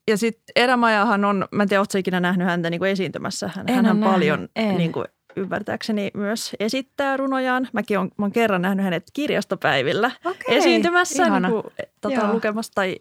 Ja 0.08 0.18
sitten 0.18 0.54
Erämajahan 0.56 1.26
on, 1.26 1.48
mä 1.52 1.64
en 1.64 1.70
tiedä, 1.70 1.82
ootko 1.82 1.98
ikinä 1.98 2.20
nähnyt 2.20 2.48
häntä 2.48 2.70
niin 2.70 2.80
kuin 2.80 2.92
esiintymässä. 2.92 3.50
Hän, 3.56 3.70
en 3.70 3.86
hän 3.86 4.00
paljon 4.00 4.50
niin 4.78 4.92
kuin, 4.92 5.06
ymmärtääkseni 5.36 6.12
myös 6.14 6.56
esittää 6.60 7.18
runojaan. 7.18 7.68
Mäkin 7.74 8.00
olen, 8.00 8.12
mä 8.18 8.26
olen 8.26 8.32
kerran 8.32 8.62
nähnyt 8.62 8.84
hänet 8.84 9.04
kirjastopäivillä 9.14 10.12
Okei, 10.26 10.58
esiintymässä 10.58 11.40
niin 11.40 11.52
kuin, 11.52 11.64
tota, 12.02 12.34
lukemassa 12.34 12.72
tai 12.76 12.96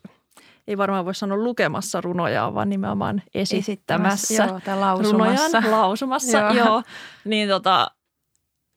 ei 0.66 0.78
varmaan 0.78 1.04
voi 1.04 1.14
sanoa 1.14 1.38
lukemassa 1.38 2.00
runojaan, 2.00 2.54
vaan 2.54 2.68
nimenomaan 2.68 3.22
esittämässä, 3.34 3.56
esittämässä 3.56 4.44
joo, 4.44 4.60
tai 4.64 4.78
lausumassa. 4.78 5.60
runojaan, 5.60 5.80
lausumassa. 5.80 6.38
joo. 6.38 6.52
joo. 6.52 6.82
Niin 7.24 7.48
tota, 7.48 7.90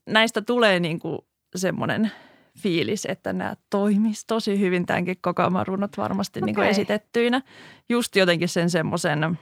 näistä 0.10 0.42
tulee 0.42 0.80
niin 0.80 1.00
kuin 1.00 1.20
semmoinen 1.56 2.12
fiilis, 2.58 3.06
että 3.06 3.34
nämä 3.34 3.56
toimis 3.70 4.26
tosi 4.26 4.60
hyvin 4.60 4.86
tämänkin 4.86 5.18
kokoelman 5.22 5.68
runot 5.68 5.98
varmasti 5.98 6.40
okay. 6.40 6.46
niin 6.46 6.56
kuin 6.56 6.68
esitettyinä. 6.68 7.42
Just 7.90 8.16
jotenkin 8.16 8.50
sen 8.50 8.70
semmoisen 8.70 9.38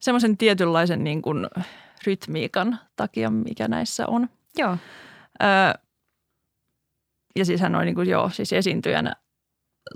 semmoisen 0.00 0.36
tietynlaisen 0.36 1.04
niin 1.04 1.22
kuin 1.22 1.46
rytmiikan 2.06 2.78
takia, 2.96 3.30
mikä 3.30 3.68
näissä 3.68 4.06
on. 4.06 4.28
Joo. 4.58 4.76
Öö, 5.42 5.48
ja 7.36 7.44
siis 7.44 7.60
hän 7.60 7.74
on 7.74 7.84
niin 7.84 7.94
kuin, 7.94 8.08
joo, 8.08 8.30
siis 8.30 8.52
esiintyjänä 8.52 9.16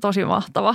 tosi 0.01 0.25
mahtava. 0.25 0.75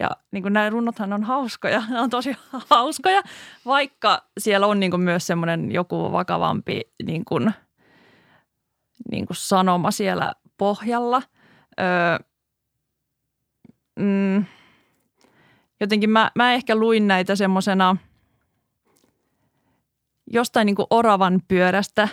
Ja 0.00 0.10
niin 0.30 0.42
kuin 0.42 0.52
nämä 0.52 0.70
runnothan 0.70 1.12
on 1.12 1.24
hauskoja, 1.24 1.82
ne 1.90 2.00
on 2.00 2.10
tosi 2.10 2.36
hauskoja, 2.70 3.22
vaikka 3.66 4.22
siellä 4.38 4.66
on 4.66 4.80
niin 4.80 4.90
kuin 4.90 5.00
myös 5.00 5.26
semmoinen 5.26 5.72
joku 5.72 6.12
vakavampi 6.12 6.80
niin 7.06 7.24
kuin, 7.24 7.52
niin 9.10 9.26
kuin 9.26 9.36
sanoma 9.36 9.90
siellä 9.90 10.32
pohjalla. 10.56 11.22
Öö, 11.80 12.18
mm, 13.96 14.44
jotenkin 15.80 16.10
mä, 16.10 16.30
mä 16.34 16.52
ehkä 16.52 16.76
luin 16.76 17.08
näitä 17.08 17.36
semmoisena– 17.36 17.96
jostain 20.30 20.66
niin 20.66 20.76
kuin 20.76 20.86
oravan 20.90 21.42
pyörästä 21.48 22.08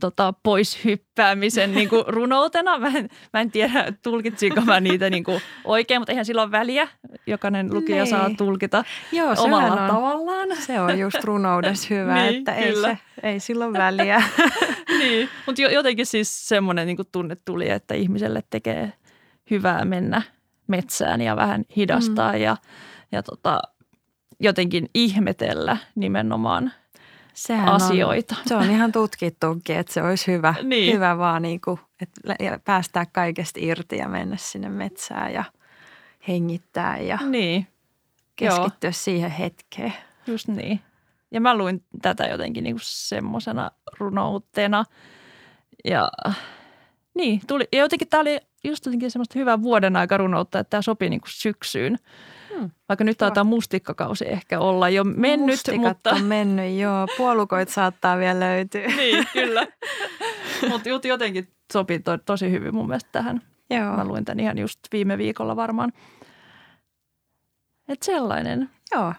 tota, 0.00 0.34
pois 0.42 0.84
hyppäämisen 0.84 1.74
niin 1.74 1.88
kuin 1.88 2.04
runoutena. 2.06 2.78
Mä 2.78 2.88
en, 2.88 3.08
mä 3.32 3.40
en 3.40 3.50
tiedä, 3.50 3.92
tulkitsinko 4.02 4.60
mä 4.60 4.80
niitä 4.80 5.10
niin 5.10 5.24
kuin 5.24 5.40
oikein, 5.64 6.00
mutta 6.00 6.12
eihän 6.12 6.24
sillä 6.24 6.42
ole 6.42 6.50
väliä. 6.50 6.88
Jokainen 7.26 7.74
lukija 7.74 8.04
niin. 8.04 8.10
saa 8.10 8.30
tulkita 8.38 8.84
Joo, 9.12 9.34
omalla 9.38 9.82
on, 9.82 9.88
tavallaan. 9.88 10.48
Se 10.56 10.80
on 10.80 10.98
just 10.98 11.24
runoudessa 11.24 11.94
hyvä, 11.94 12.14
niin, 12.22 12.38
että 12.38 12.54
ei, 12.54 12.76
se, 12.76 12.98
ei 13.22 13.40
silloin 13.40 13.72
väliä. 13.72 14.22
niin, 14.98 15.28
mutta 15.46 15.62
jotenkin 15.62 16.06
siis 16.06 16.48
semmoinen 16.48 16.86
niin 16.86 16.98
tunne 17.12 17.36
tuli, 17.44 17.70
että 17.70 17.94
ihmiselle 17.94 18.42
tekee 18.50 18.92
hyvää 19.50 19.84
mennä 19.84 20.22
metsään 20.66 21.20
ja 21.20 21.36
vähän 21.36 21.64
hidastaa 21.76 22.32
mm. 22.32 22.38
ja, 22.38 22.56
ja 23.12 23.22
tota, 23.22 23.60
jotenkin 24.40 24.88
ihmetellä 24.94 25.76
nimenomaan– 25.94 26.72
Sehän 27.38 27.68
asioita. 27.68 28.34
On, 28.38 28.42
se 28.46 28.54
on 28.54 28.70
ihan 28.70 28.92
tutkittukin, 28.92 29.76
että 29.76 29.92
se 29.92 30.02
olisi 30.02 30.32
hyvä, 30.32 30.54
niin. 30.62 30.94
hyvä 30.94 31.18
vaan 31.18 31.42
niin 31.42 31.60
kuin, 31.60 31.80
että 32.00 32.20
päästää 32.64 33.06
kaikesta 33.06 33.60
irti 33.62 33.96
ja 33.96 34.08
mennä 34.08 34.36
sinne 34.36 34.68
metsään 34.68 35.32
ja 35.32 35.44
hengittää 36.28 36.98
ja 36.98 37.18
niin. 37.28 37.66
keskittyä 38.36 38.88
Joo. 38.88 38.92
siihen 38.92 39.30
hetkeen. 39.30 39.92
Just 40.26 40.48
niin. 40.48 40.80
Ja 41.30 41.40
mä 41.40 41.56
luin 41.56 41.84
tätä 42.02 42.24
jotenkin 42.24 42.64
niin 42.64 42.76
semmoisena 42.80 43.70
runoutteena. 43.98 44.84
Ja 45.84 46.10
niin, 47.14 47.40
tuli, 47.46 47.68
ja 47.72 47.78
jotenkin 47.78 48.08
tämä 48.08 48.20
oli 48.20 48.40
just 48.64 48.86
jotenkin 48.86 49.10
semmoista 49.10 49.38
hyvää 49.38 49.62
vuoden 49.62 49.96
aika 49.96 50.16
runoutta, 50.16 50.58
että 50.58 50.70
tämä 50.70 50.82
sopii 50.82 51.10
niin 51.10 51.20
kuin 51.20 51.32
syksyyn. 51.32 51.98
Hmm. 52.54 52.70
Vaikka 52.88 53.04
nyt 53.04 53.18
taitaa 53.18 53.44
mustikkakausi 53.44 54.28
ehkä 54.28 54.60
olla 54.60 54.88
jo 54.88 55.04
mennyt. 55.04 55.56
Mustikat 55.56 55.82
mutta... 55.82 56.10
on 56.10 56.24
mennyt, 56.36 56.78
joo. 56.78 57.06
Puolukoit 57.16 57.68
saattaa 57.68 58.18
vielä 58.18 58.40
löytyä. 58.40 58.86
niin, 58.96 59.26
kyllä. 59.32 59.66
mutta 60.70 61.08
jotenkin 61.08 61.48
sopii 61.72 61.98
to, 61.98 62.18
tosi 62.18 62.50
hyvin 62.50 62.74
mun 62.74 62.88
mielestä 62.88 63.10
tähän. 63.12 63.42
Joo. 63.70 63.96
Mä 63.96 64.04
luin 64.04 64.24
tämän 64.24 64.40
ihan 64.40 64.58
just 64.58 64.80
viime 64.92 65.18
viikolla 65.18 65.56
varmaan. 65.56 65.92
Että 67.88 68.06
sellainen. 68.06 68.70
Joo. 68.94 69.14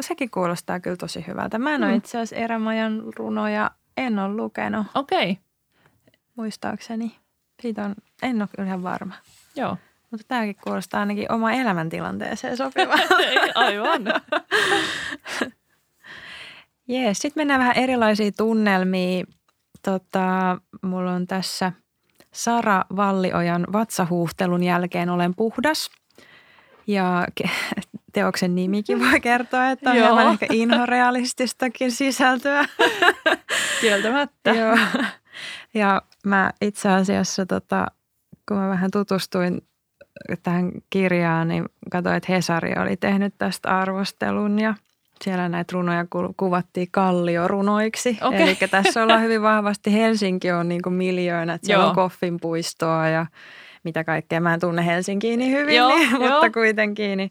Sekin 0.00 0.30
kuulostaa 0.30 0.80
kyllä 0.80 0.96
tosi 0.96 1.26
hyvältä. 1.26 1.58
Mä 1.58 1.74
en 1.74 1.80
hmm. 1.80 1.88
ole 1.88 1.96
itse 1.96 2.18
asiassa 2.18 2.36
Erämajan 2.36 3.02
runoja, 3.16 3.70
en 3.96 4.18
ole 4.18 4.34
lukenut. 4.34 4.86
Okei. 4.94 5.30
Okay. 5.30 5.42
Muistaakseni. 6.36 7.16
Siitä 7.62 7.84
on, 7.84 7.94
en 8.22 8.42
ole 8.42 8.66
ihan 8.66 8.82
varma. 8.82 9.14
Joo. 9.56 9.76
Mutta 10.10 10.26
tämäkin 10.28 10.56
kuulostaa 10.64 11.00
ainakin 11.00 11.32
oma 11.32 11.52
elämäntilanteeseen 11.52 12.56
sopiva. 12.56 12.94
Aivan. 13.54 14.02
Jees, 16.88 17.18
sitten 17.18 17.40
mennään 17.40 17.60
vähän 17.60 17.76
erilaisiin 17.76 18.32
tunnelmiin. 18.36 19.26
Tota, 19.82 20.58
mulla 20.82 21.12
on 21.12 21.26
tässä 21.26 21.72
Sara 22.32 22.84
Valliojan 22.96 23.66
vatsahuhtelun 23.72 24.62
jälkeen 24.62 25.10
olen 25.10 25.34
puhdas. 25.34 25.90
Ja 26.86 27.26
teoksen 28.14 28.54
nimikin 28.54 29.00
voi 29.00 29.20
kertoa, 29.20 29.70
että 29.70 29.90
on 29.90 29.96
hieman 29.96 30.32
ehkä 30.32 30.46
inhorealististakin 30.52 31.92
sisältöä. 31.92 32.64
Kieltämättä. 33.80 34.50
Joo. 34.50 34.78
Ja 35.74 36.02
mä 36.26 36.50
itse 36.60 36.88
asiassa, 36.88 37.46
tota, 37.46 37.86
kun 38.48 38.56
mä 38.56 38.68
vähän 38.68 38.90
tutustuin 38.90 39.62
tähän 40.42 40.72
kirjaan, 40.90 41.48
niin 41.48 41.64
katsoin, 41.90 42.16
että 42.16 42.32
Hesari 42.32 42.72
oli 42.82 42.96
tehnyt 42.96 43.34
tästä 43.38 43.78
arvostelun 43.78 44.58
ja 44.58 44.74
siellä 45.24 45.48
näitä 45.48 45.72
runoja 45.72 46.06
kuvattiin 46.36 46.88
kalliorunoiksi. 46.90 48.18
Okay. 48.20 48.40
Eli 48.40 48.56
tässä 48.70 49.02
ollaan 49.02 49.22
hyvin 49.22 49.42
vahvasti, 49.42 49.92
Helsinki 49.92 50.52
on 50.52 50.68
niin 50.68 50.82
kuin 50.82 50.92
miljoona, 50.92 51.54
että 51.54 51.66
siellä 51.66 51.88
on 51.88 51.94
Koffin 51.94 52.40
puistoa 52.40 53.08
ja 53.08 53.26
mitä 53.84 54.04
kaikkea. 54.04 54.40
Mä 54.40 54.54
en 54.54 54.60
tunne 54.60 54.86
Helsinkiä 54.86 55.36
niin 55.36 55.52
hyvin, 55.52 55.76
joo, 55.76 55.88
niin, 55.88 56.10
joo. 56.10 56.20
mutta 56.20 56.50
kuitenkin 56.50 57.16
niin 57.16 57.30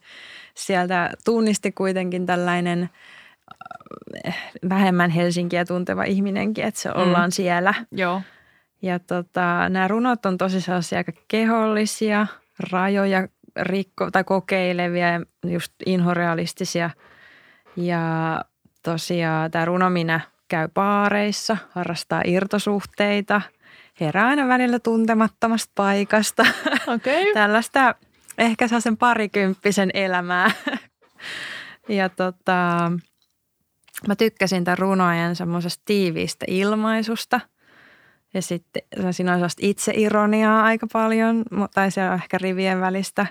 sieltä 0.53 1.11
tunnisti 1.25 1.71
kuitenkin 1.71 2.25
tällainen 2.25 2.89
äh, 4.27 4.37
vähemmän 4.69 5.09
Helsinkiä 5.09 5.65
tunteva 5.65 6.03
ihminenkin, 6.03 6.65
että 6.65 6.79
se 6.79 6.89
mm. 6.89 7.01
ollaan 7.01 7.31
siellä. 7.31 7.73
Joo. 7.91 8.21
Ja 8.81 8.99
tota, 8.99 9.69
nämä 9.69 9.87
runot 9.87 10.25
on 10.25 10.37
tosi 10.37 10.61
sellaisia 10.61 10.97
aika 10.97 11.11
kehollisia, 11.27 12.27
rajoja 12.71 13.27
rikko 13.61 14.11
tai 14.11 14.23
kokeilevia 14.23 15.07
ja 15.09 15.21
just 15.45 15.73
inhorealistisia. 15.85 16.89
Ja 17.75 18.45
tosiaan 18.83 19.51
tämä 19.51 19.65
runominä 19.65 20.19
käy 20.47 20.67
paareissa, 20.73 21.57
harrastaa 21.71 22.21
irtosuhteita, 22.25 23.41
herää 23.99 24.27
aina 24.27 24.47
välillä 24.47 24.79
tuntemattomasta 24.79 25.71
paikasta. 25.75 26.45
Okay. 26.87 27.33
Tällaista 27.33 27.95
ehkä 28.37 28.67
saa 28.67 28.79
sen 28.79 28.97
parikymppisen 28.97 29.89
elämää. 29.93 30.51
ja 31.89 32.09
tota, 32.09 32.91
mä 34.07 34.15
tykkäsin 34.17 34.63
tämän 34.63 34.77
runojen 34.77 35.35
semmoisesta 35.35 35.81
tiiviistä 35.85 36.45
ilmaisusta– 36.47 37.39
ja 38.33 38.41
sitten 38.41 38.81
siinä 39.11 39.31
on 39.31 39.37
sellaista 39.37 39.61
itseironiaa 39.65 40.63
aika 40.63 40.87
paljon, 40.93 41.43
tai 41.73 41.91
se 41.91 42.09
on 42.09 42.13
ehkä 42.13 42.37
rivien 42.37 42.81
välistä 42.81 43.25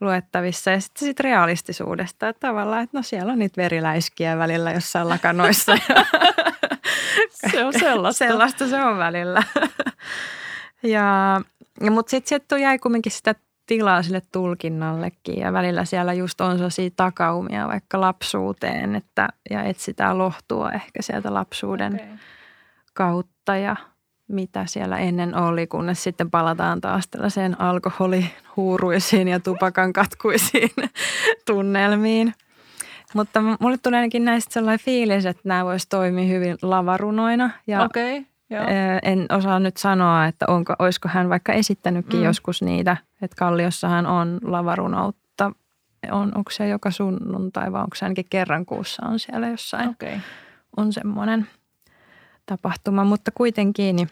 luettavissa. 0.00 0.70
Ja 0.70 0.80
sitten 0.80 1.08
sit 1.08 1.20
realistisuudesta, 1.20 2.28
että 2.28 2.40
tavallaan, 2.40 2.82
että 2.82 2.98
no 2.98 3.02
siellä 3.02 3.32
on 3.32 3.38
niitä 3.38 3.62
veriläiskiä 3.62 4.38
välillä 4.38 4.72
jossain 4.72 5.08
lakanoissa. 5.08 5.78
se 7.50 7.64
on 7.64 7.72
sellaista. 7.72 8.18
sellaista 8.18 8.68
se 8.68 8.84
on 8.84 8.98
välillä. 8.98 9.42
ja, 10.82 11.40
ja, 11.80 11.90
mutta 11.90 12.10
sitten 12.10 12.28
sieltä 12.28 12.58
jäi 12.58 12.78
kumminkin 12.78 13.12
sitä 13.12 13.34
tilaa 13.66 14.02
sille 14.02 14.22
tulkinnallekin 14.32 15.38
ja 15.38 15.52
välillä 15.52 15.84
siellä 15.84 16.12
just 16.12 16.40
on 16.40 16.56
sellaisia 16.56 16.90
takaumia 16.96 17.68
vaikka 17.68 18.00
lapsuuteen 18.00 18.94
että, 18.94 19.28
ja 19.50 19.62
etsitään 19.62 20.18
lohtua 20.18 20.72
ehkä 20.72 21.02
sieltä 21.02 21.34
lapsuuden 21.34 21.94
okay. 21.94 22.06
kautta 22.94 23.56
ja– 23.56 23.76
mitä 24.28 24.66
siellä 24.66 24.98
ennen 24.98 25.34
oli, 25.34 25.66
kunnes 25.66 26.02
sitten 26.02 26.30
palataan 26.30 26.80
taas 26.80 27.08
tällaiseen 27.08 27.60
alkoholihuuruisiin 27.60 29.28
ja 29.28 29.40
tupakan 29.40 29.92
katkuisiin 29.92 30.70
tunnelmiin. 31.46 32.34
Mutta 33.14 33.42
mulle 33.60 33.78
tulee 33.78 33.98
ainakin 33.98 34.24
näistä 34.24 34.52
sellainen 34.52 34.84
fiilis, 34.84 35.26
että 35.26 35.42
nämä 35.44 35.64
voisi 35.64 35.88
toimia 35.88 36.28
hyvin 36.28 36.56
lavarunoina. 36.62 37.50
Ja 37.66 37.82
okay, 37.82 38.24
en 39.02 39.26
osaa 39.30 39.60
nyt 39.60 39.76
sanoa, 39.76 40.26
että 40.26 40.44
onko, 40.48 40.74
olisiko 40.78 41.08
hän 41.08 41.28
vaikka 41.28 41.52
esittänytkin 41.52 42.20
mm. 42.20 42.24
joskus 42.24 42.62
niitä. 42.62 42.96
Että 43.22 43.36
Kalliossahan 43.36 44.06
on 44.06 44.38
lavarunoutta. 44.42 45.52
On, 46.10 46.32
onko 46.34 46.50
se 46.50 46.68
joka 46.68 46.90
sunnuntai 46.90 47.72
vai 47.72 47.82
onko 47.82 47.96
se 47.96 48.04
ainakin 48.04 48.26
kerran 48.30 48.66
kuussa 48.66 49.06
on 49.06 49.18
siellä 49.18 49.48
jossain. 49.48 49.88
Okay. 49.88 50.18
On 50.76 50.92
semmoinen 50.92 51.46
tapahtuma, 52.46 53.04
mutta 53.04 53.30
kuitenkin 53.30 53.96
niin 53.96 54.08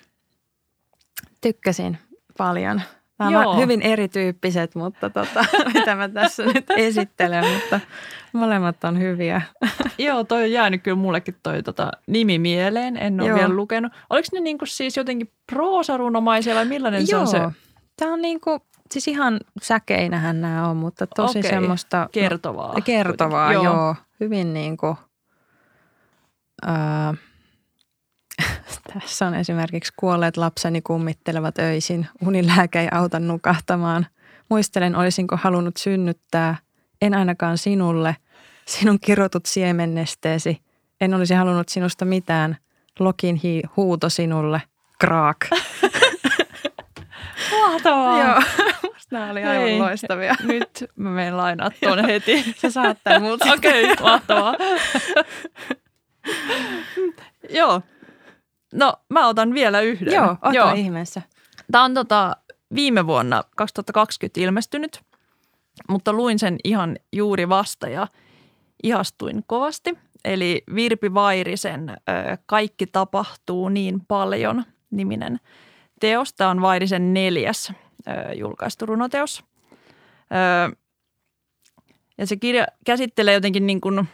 tykkäsin 1.41 1.99
paljon. 2.39 2.83
Nämä 3.19 3.49
on 3.49 3.59
hyvin 3.59 3.83
erityyppiset, 3.83 4.75
mutta 4.75 5.11
tota, 5.11 5.45
mitä 5.75 5.95
mä 5.95 6.09
tässä 6.09 6.45
nyt 6.45 6.67
esittelen, 6.77 7.45
mutta 7.55 7.81
molemmat 8.35 8.85
on 8.85 8.99
hyviä. 8.99 9.43
Joo, 9.99 10.25
toi 10.25 10.43
on 10.43 10.53
jäänyt 10.53 10.83
kyllä 10.83 10.97
mullekin 10.97 11.37
toi 11.43 11.63
tota, 11.63 11.91
nimi 12.07 12.39
mieleen, 12.39 12.97
en 12.97 13.21
ole 13.21 13.29
Joo. 13.29 13.39
vielä 13.39 13.55
lukenut. 13.55 13.93
Oliko 14.11 14.29
ne 14.33 14.41
niinku 14.41 14.67
siis 14.67 14.97
jotenkin 14.97 15.33
proosarunomaisia 15.53 16.55
vai 16.55 16.65
millainen 16.65 17.07
Joo. 17.11 17.27
se 17.27 17.37
on 17.37 17.53
se? 17.53 17.61
Tämä 17.97 18.13
on 18.13 18.23
niinku, 18.23 18.61
siis 18.93 19.09
ihan 19.09 19.41
säkeinähän 19.63 20.41
nämä 20.41 20.69
on, 20.69 20.77
mutta 20.77 21.07
tosi 21.07 21.39
Okei. 21.39 21.51
semmoista... 21.51 22.09
Kertovaa. 22.13 22.75
No, 22.75 22.81
kertovaa, 22.85 23.53
joo. 23.53 23.65
joo. 23.65 23.95
Hyvin 24.21 24.55
niin 24.55 24.77
kuin, 24.77 24.97
äh, 26.69 27.19
tässä 28.95 29.27
on 29.27 29.35
esimerkiksi 29.35 29.93
kuolleet 29.97 30.37
lapseni 30.37 30.83
kummittelevat 30.83 31.59
öisin. 31.59 32.07
Unilääke 32.27 32.81
ei 32.81 32.89
auta 32.93 33.21
nukahtamaan. 33.21 34.07
Muistelen, 34.49 34.97
olisinko 34.97 35.39
halunnut 35.43 35.77
synnyttää. 35.77 36.57
En 37.03 37.15
ainakaan 37.15 37.59
sinulle. 37.59 38.17
Sinun 38.67 39.01
kirotut 39.01 39.47
siemennesteesi. 39.47 40.63
En 41.01 41.15
olisi 41.15 41.35
halunnut 41.35 41.69
sinusta 41.69 42.05
mitään. 42.05 42.57
Lokin 42.99 43.37
hi- 43.37 43.63
huuto 43.77 44.09
sinulle. 44.09 44.63
Kraak. 44.99 45.37
Mahtavaa. 47.61 48.21
Joo. 48.25 48.43
Nämä 49.11 49.31
oli 49.31 49.45
aivan 49.45 49.63
Hei, 49.63 49.79
loistavia. 49.79 50.35
Nyt 50.45 50.85
mä 50.97 51.11
menen 51.11 51.37
lainaa 51.37 51.71
tuonne 51.85 52.07
heti. 52.07 52.45
Se 52.61 52.71
saattaa 52.71 53.21
multa. 53.21 53.53
Okei, 53.53 53.93
okay, 53.93 54.05
mahtavaa. 54.05 54.55
Joo, 57.51 57.83
No 58.75 58.95
mä 59.09 59.29
otan 59.29 59.55
vielä 59.55 59.81
yhden. 59.81 60.15
Joo, 60.15 60.37
ota 60.43 60.53
Joo. 60.53 60.73
ihmeessä. 60.73 61.23
Tämä 61.73 61.85
on 61.85 61.95
tota, 61.95 62.37
viime 62.75 63.07
vuonna 63.07 63.43
2020 63.57 64.41
ilmestynyt, 64.41 65.01
mutta 65.89 66.13
luin 66.13 66.39
sen 66.39 66.57
ihan 66.65 66.97
juuri 67.13 67.49
vasta 67.49 67.89
ja 67.89 68.09
ihastuin 68.83 69.45
kovasti. 69.47 69.99
Eli 70.25 70.63
Virpi 70.75 71.15
Vairisen 71.15 71.97
Kaikki 72.47 72.87
tapahtuu 72.87 73.69
niin 73.69 74.01
paljon 74.09 74.65
niminen 74.91 75.41
teos. 76.01 76.35
Tämä 76.35 76.51
on 76.51 76.61
Vairisen 76.61 77.15
neljäs 77.15 77.73
julkaistu 78.35 78.87
runoteos. 78.87 79.45
Ja 82.19 82.27
se 82.27 82.37
kirja 82.37 82.67
käsittelee 82.87 83.35
jotenkin 83.35 83.67
niin 83.67 83.81
kuin– 83.81 84.05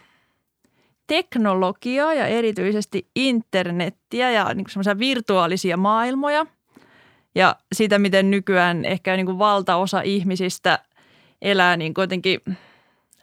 teknologiaa 1.11 2.13
ja 2.13 2.27
erityisesti 2.27 3.07
internettiä 3.15 4.31
ja 4.31 4.53
niin 4.53 4.69
semmoisia 4.69 4.99
virtuaalisia 4.99 5.77
maailmoja 5.77 6.45
ja 7.35 7.55
sitä, 7.73 7.99
miten 7.99 8.31
nykyään 8.31 8.85
ehkä 8.85 9.15
niin 9.15 9.25
kuin 9.25 9.39
valtaosa 9.39 10.01
ihmisistä 10.01 10.79
elää 11.41 11.77
niin 11.77 11.93
kuitenkin 11.93 12.39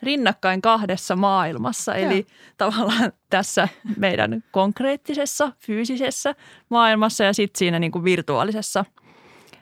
rinnakkain 0.03 0.63
kahdessa 0.63 1.17
maailmassa. 1.17 1.95
Eli 1.95 2.15
Joo. 2.15 2.25
tavallaan 2.57 3.13
tässä 3.31 3.69
meidän 3.97 4.45
konkreettisessa, 4.51 5.53
fyysisessä 5.59 6.35
maailmassa 6.69 7.25
ja 7.25 7.33
sitten 7.33 7.59
siinä 7.59 7.79
niin 7.79 7.93
kuin 7.93 8.05
virtuaalisessa 8.05 8.85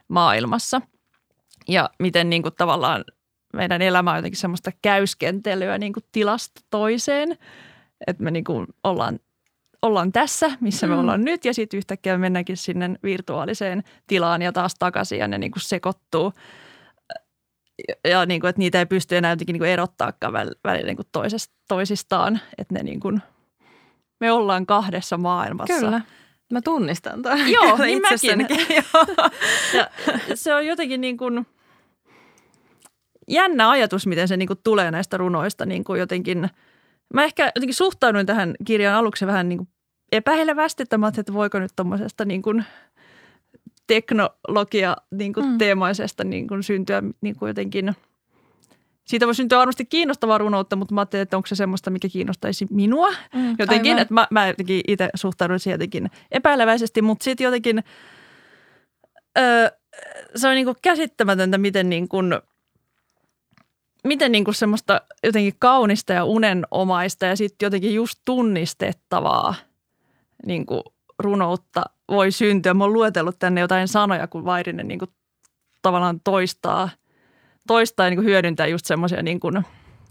maailmassa. 0.09 0.81
Ja 1.69 1.91
miten 1.99 2.31
niin 2.31 2.43
kuin 2.43 2.55
tavallaan 2.55 3.05
meidän 3.53 3.83
elämä 3.83 4.11
on 4.11 4.17
jotenkin 4.19 4.41
semmoista 4.41 4.71
käyskentelyä 4.83 5.79
niin 5.79 5.93
kuin 5.93 6.05
tilasta 6.13 6.61
toiseen– 6.71 7.37
että 8.07 8.23
me 8.23 8.31
niin 8.31 8.45
kuin 8.45 8.67
ollaan, 8.85 9.19
ollaan 9.83 10.13
tässä, 10.13 10.51
missä 10.61 10.87
me 10.87 10.95
Mm. 10.95 11.01
ollaan 11.01 11.25
nyt 11.25 11.45
ja 11.45 11.55
sitten 11.55 11.79
yhtäkkiä 11.79 12.19
mennäänkin 12.19 12.57
sinne 12.57 12.91
virtuaaliseen 13.03 13.83
tilaan 14.07 14.43
ja 14.43 14.53
taas 14.53 14.75
takaisin 14.79 15.19
ja 15.19 15.29
ne 15.29 15.39
niin 15.39 15.51
kuin 15.53 15.63
sekoittuu. 15.63 16.33
Ja, 18.09 18.27
niin 18.27 18.41
kuin, 18.41 18.49
että 18.49 18.59
niitä 18.59 18.79
ei 18.79 18.87
pysty 18.87 19.17
enää 19.17 19.33
jotenkin 19.33 19.53
niin 19.53 19.61
kuin 19.61 19.71
erottaakaan 19.71 20.33
väl- 20.33 20.59
välillä 20.65 20.87
niin 20.87 20.97
kuin 20.97 21.09
toisest, 21.13 21.53
toisistaan, 21.69 22.41
että 22.59 22.75
ne 22.75 22.83
niin 22.83 23.01
kuin, 23.01 23.23
me 24.21 24.33
ollaan 24.33 24.67
kahdessa 24.67 25.17
maailmassa. 25.17 25.81
Kyllä. 25.81 26.01
Mä 26.53 26.61
tunnistan 26.63 27.23
ton. 27.23 27.53
Joo, 27.53 27.77
niin 27.85 28.03
mäkin. 28.03 28.47
Ja 29.75 30.37
se 30.37 30.55
on 30.55 30.67
jotenkin 30.67 31.01
niin 31.01 31.17
kuin 31.17 31.47
jännä 33.29 33.71
ajatus, 33.71 34.07
miten 34.07 34.29
se 34.29 34.37
niin 34.37 34.47
kuin 34.47 34.61
tulee 34.65 34.91
näistä 34.91 35.17
runoista 35.17 35.67
niin 35.67 35.85
kuin 35.85 36.01
jotenkin. 36.01 36.49
Mä 37.15 37.25
ehkä 37.25 37.53
jotenkin 37.55 37.75
suhtauduin 37.75 38.27
tähän 38.27 38.55
kirjan 38.65 38.95
aluksi 38.95 39.27
vähän 39.27 39.49
niin 39.49 39.59
kuin 39.59 39.69
epäilevästi, 40.13 40.83
että 40.83 40.99
mä 40.99 41.09
että 41.19 41.33
voiko 41.33 41.59
nyt 41.59 41.73
tuommoisesta 41.77 42.25
niin 42.25 42.43
kuin 42.43 42.65
teknologia 43.87 44.97
niin 45.11 45.33
kuin 45.33 45.47
Mm. 45.47 45.59
teemaisesta 45.59 46.25
niin 46.25 46.49
kuin 46.49 46.63
syntyä 46.63 47.03
niin 47.21 47.37
kuin 47.39 47.49
jotenkin– 47.49 47.93
siitä 49.07 49.27
voi 49.27 49.35
syntyä 49.35 49.59
varmasti 49.59 49.85
kiinnostavaa 49.85 50.39
runoutta, 50.39 50.77
mutta 50.77 50.95
mä 50.95 51.01
ajattelin, 51.01 51.23
että 51.23 51.37
onko 51.37 51.47
se 51.47 51.55
semmoista, 51.55 51.91
mikä 51.91 52.09
kiinnostaisi 52.09 52.67
minua 52.71 53.09
Mm, 53.35 53.55
jotenkin, 53.59 53.93
aivan. 53.93 54.03
että 54.03 54.15
mä, 54.15 54.27
mä 54.31 54.47
jotenkin 54.47 54.81
itse 54.89 55.09
suhtaudun 55.15 55.61
siihen 55.61 55.75
jotenkin 55.75 56.11
epäileväisesti, 56.33 57.03
mutta 57.03 57.25
sitten 57.25 57.45
jotenkin 57.45 57.85
öö, 59.39 59.71
se 60.37 60.49
on 60.49 60.55
niinku 60.55 60.75
käsittämätöntä, 60.83 61.59
miten 61.59 61.89
niinku, 61.89 62.17
miten 64.05 64.33
niinku 64.33 64.53
semmoista 64.53 65.01
jotenkin 65.25 65.55
kaunista 65.59 66.13
ja 66.13 66.25
unenomaista 66.25 67.27
ja 67.27 67.37
sitten 67.37 67.67
jotenkin 67.67 67.95
just 67.95 68.19
tunnistettavaa 68.25 69.55
niinku 70.47 70.83
runoutta 71.19 71.83
voi 72.09 72.31
syntyä. 72.33 72.75
Mä 72.75 72.85
oon 72.85 72.93
luetellut 72.93 73.39
tänne 73.39 73.61
jotain 73.61 73.89
sanoja, 73.89 74.27
kun 74.27 74.45
Vairinen 74.45 74.89
niinku 74.89 75.07
tavallaan 75.83 76.21
toistaa, 76.25 76.89
toistaa 77.67 78.07
ja 78.07 78.11
niinku 78.11 78.25
hyödyntää 78.25 78.67
just 78.67 78.87
semmoisia 78.87 79.23
niinku 79.23 79.51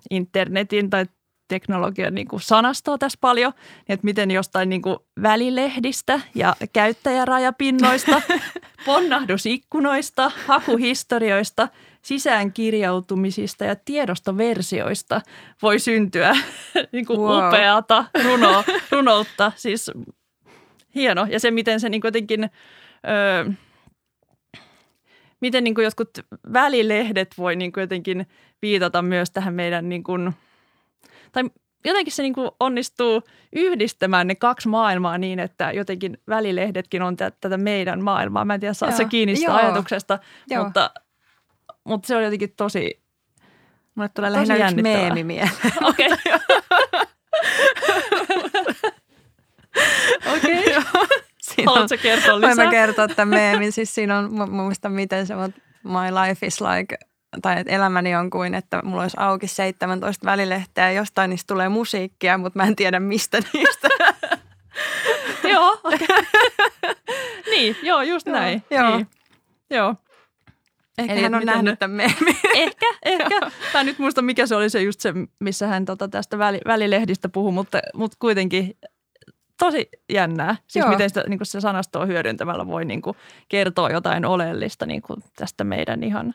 internetin 0.09 0.89
tai 0.89 1.05
teknologian 1.47 2.13
niin 2.15 2.27
kuin 2.27 2.41
sanastoa 2.41 2.97
tässä 2.97 3.17
paljon, 3.21 3.53
niin 3.55 3.83
että 3.87 4.05
miten 4.05 4.31
jostain 4.31 4.69
niin 4.69 4.81
kuin 4.81 4.97
välilehdistä 5.21 6.19
ja 6.35 6.55
käyttäjärajapinnoista, 6.73 8.21
ponnahdusikkunoista, 8.85 10.31
hakuhistorioista, 10.47 11.67
sisäänkirjautumisista 12.01 13.65
ja 13.65 13.75
tiedostoversioista 13.75 15.21
voi 15.61 15.79
syntyä 15.79 16.35
niin 16.91 17.05
kuin 17.05 17.19
Wow. 17.19 17.47
upeata 17.47 18.05
runo, 18.23 18.63
runoutta. 18.91 19.51
Siis 19.55 19.91
hieno. 20.95 21.27
Ja 21.29 21.39
se, 21.39 21.51
miten 21.51 21.79
se 21.79 21.89
niin 21.89 22.01
jotenkin... 22.03 22.49
Öö, 23.07 23.51
miten 25.41 25.63
niin 25.63 25.75
jotkut 25.83 26.09
välilehdet 26.53 27.35
voi 27.37 27.55
niin 27.55 27.71
jotenkin 27.77 28.27
viitata 28.61 29.01
myös 29.01 29.31
tähän 29.31 29.53
meidän 29.53 29.89
niin 29.89 30.03
kuin, 30.03 30.33
tai 31.31 31.43
jotenkin 31.85 32.13
se 32.13 32.23
niin 32.23 32.33
onnistuu 32.59 33.23
yhdistämään 33.55 34.27
ne 34.27 34.35
kaksi 34.35 34.67
maailmaa 34.67 35.17
niin, 35.17 35.39
että 35.39 35.71
jotenkin 35.71 36.17
välilehdetkin 36.27 37.01
on 37.01 37.17
tä- 37.17 37.31
tätä 37.41 37.57
meidän 37.57 38.03
maailmaa. 38.03 38.45
Mä 38.45 38.53
en 38.53 38.59
tiedä, 38.59 38.73
saat 38.73 38.91
Joo. 38.91 38.97
se 38.97 39.05
kiinni 39.05 39.35
sitä 39.35 39.51
Joo. 39.51 39.57
ajatuksesta, 39.57 40.19
Joo. 40.49 40.63
mutta, 40.63 40.91
mutta 41.83 42.07
se 42.07 42.15
on 42.15 42.23
jotenkin 42.23 42.53
tosi, 42.57 43.05
Mulle 43.95 44.09
tulee 44.09 44.31
lähinnä 44.31 44.55
yksi 44.55 44.81
meemi 44.81 45.23
mieleen. 45.23 45.51
okei. 45.89 46.09
Okei. 50.33 50.65
Siinä 51.41 51.71
on, 51.71 51.75
Haluatko 51.75 51.97
kertoa 52.01 52.31
voin 52.31 52.41
mä 52.41 52.49
lisää? 52.49 52.69
kertoa 52.71 53.07
tämän 53.07 53.27
meemin. 53.27 53.71
Siis 53.71 53.95
siinä 53.95 54.17
on, 54.17 54.33
mä 54.33 54.45
muistan 54.45 54.91
miten 54.91 55.27
se 55.27 55.35
on, 55.35 55.53
my 55.83 56.27
life 56.27 56.45
is 56.45 56.61
like, 56.61 56.97
tai 57.41 57.59
että 57.59 57.73
elämäni 57.73 58.15
on 58.15 58.29
kuin, 58.29 58.55
että 58.55 58.81
mulla 58.83 59.01
olisi 59.01 59.17
auki 59.19 59.47
17 59.47 60.25
välilehteä 60.25 60.91
ja 60.91 60.97
jostain 60.97 61.29
niistä 61.29 61.53
tulee 61.53 61.69
musiikkia, 61.69 62.37
mutta 62.37 62.59
mä 62.59 62.67
en 62.67 62.75
tiedä 62.75 62.99
mistä 62.99 63.39
niistä. 63.53 63.87
joo, 65.53 65.79
okei. 65.83 66.07
niin, 67.51 67.77
joo, 67.81 68.01
just 68.01 68.27
näin. 68.27 68.63
joo. 68.71 68.95
Niin. 68.97 69.07
Joo. 69.69 69.95
Ehkä 70.97 71.13
Eli 71.13 71.21
hän 71.21 71.35
on 71.35 71.45
nähnyt 71.45 71.71
ne- 71.71 71.75
tämän 71.75 71.95
meemin. 71.95 72.35
Ehkä, 72.53 72.85
ehkä. 73.05 73.39
Mä 73.73 73.79
en 73.79 73.85
nyt 73.85 73.99
muista, 73.99 74.21
mikä 74.21 74.47
se 74.47 74.55
oli 74.55 74.69
se 74.69 74.81
just 74.81 74.99
se, 74.99 75.13
missä 75.39 75.67
hän 75.67 75.85
tota 75.85 76.07
tästä 76.07 76.37
väli, 76.37 76.59
välilehdistä 76.65 77.29
puhui, 77.29 77.51
mutta, 77.51 77.79
mutta 77.93 78.17
kuitenkin 78.19 78.77
tosi 79.57 79.89
jännää. 80.09 80.55
Siis 80.67 80.83
Joo. 80.83 80.89
miten 80.89 81.09
sitä, 81.09 81.23
niin 81.27 81.39
se 81.43 81.61
sanastoa 81.61 82.05
hyödyntämällä 82.05 82.67
voi 82.67 82.85
niin 82.85 83.01
kuin 83.01 83.17
kertoa 83.49 83.89
jotain 83.89 84.25
oleellista 84.25 84.85
niin 84.85 85.01
kuin 85.01 85.23
tästä 85.35 85.63
meidän 85.63 86.03
ihan 86.03 86.33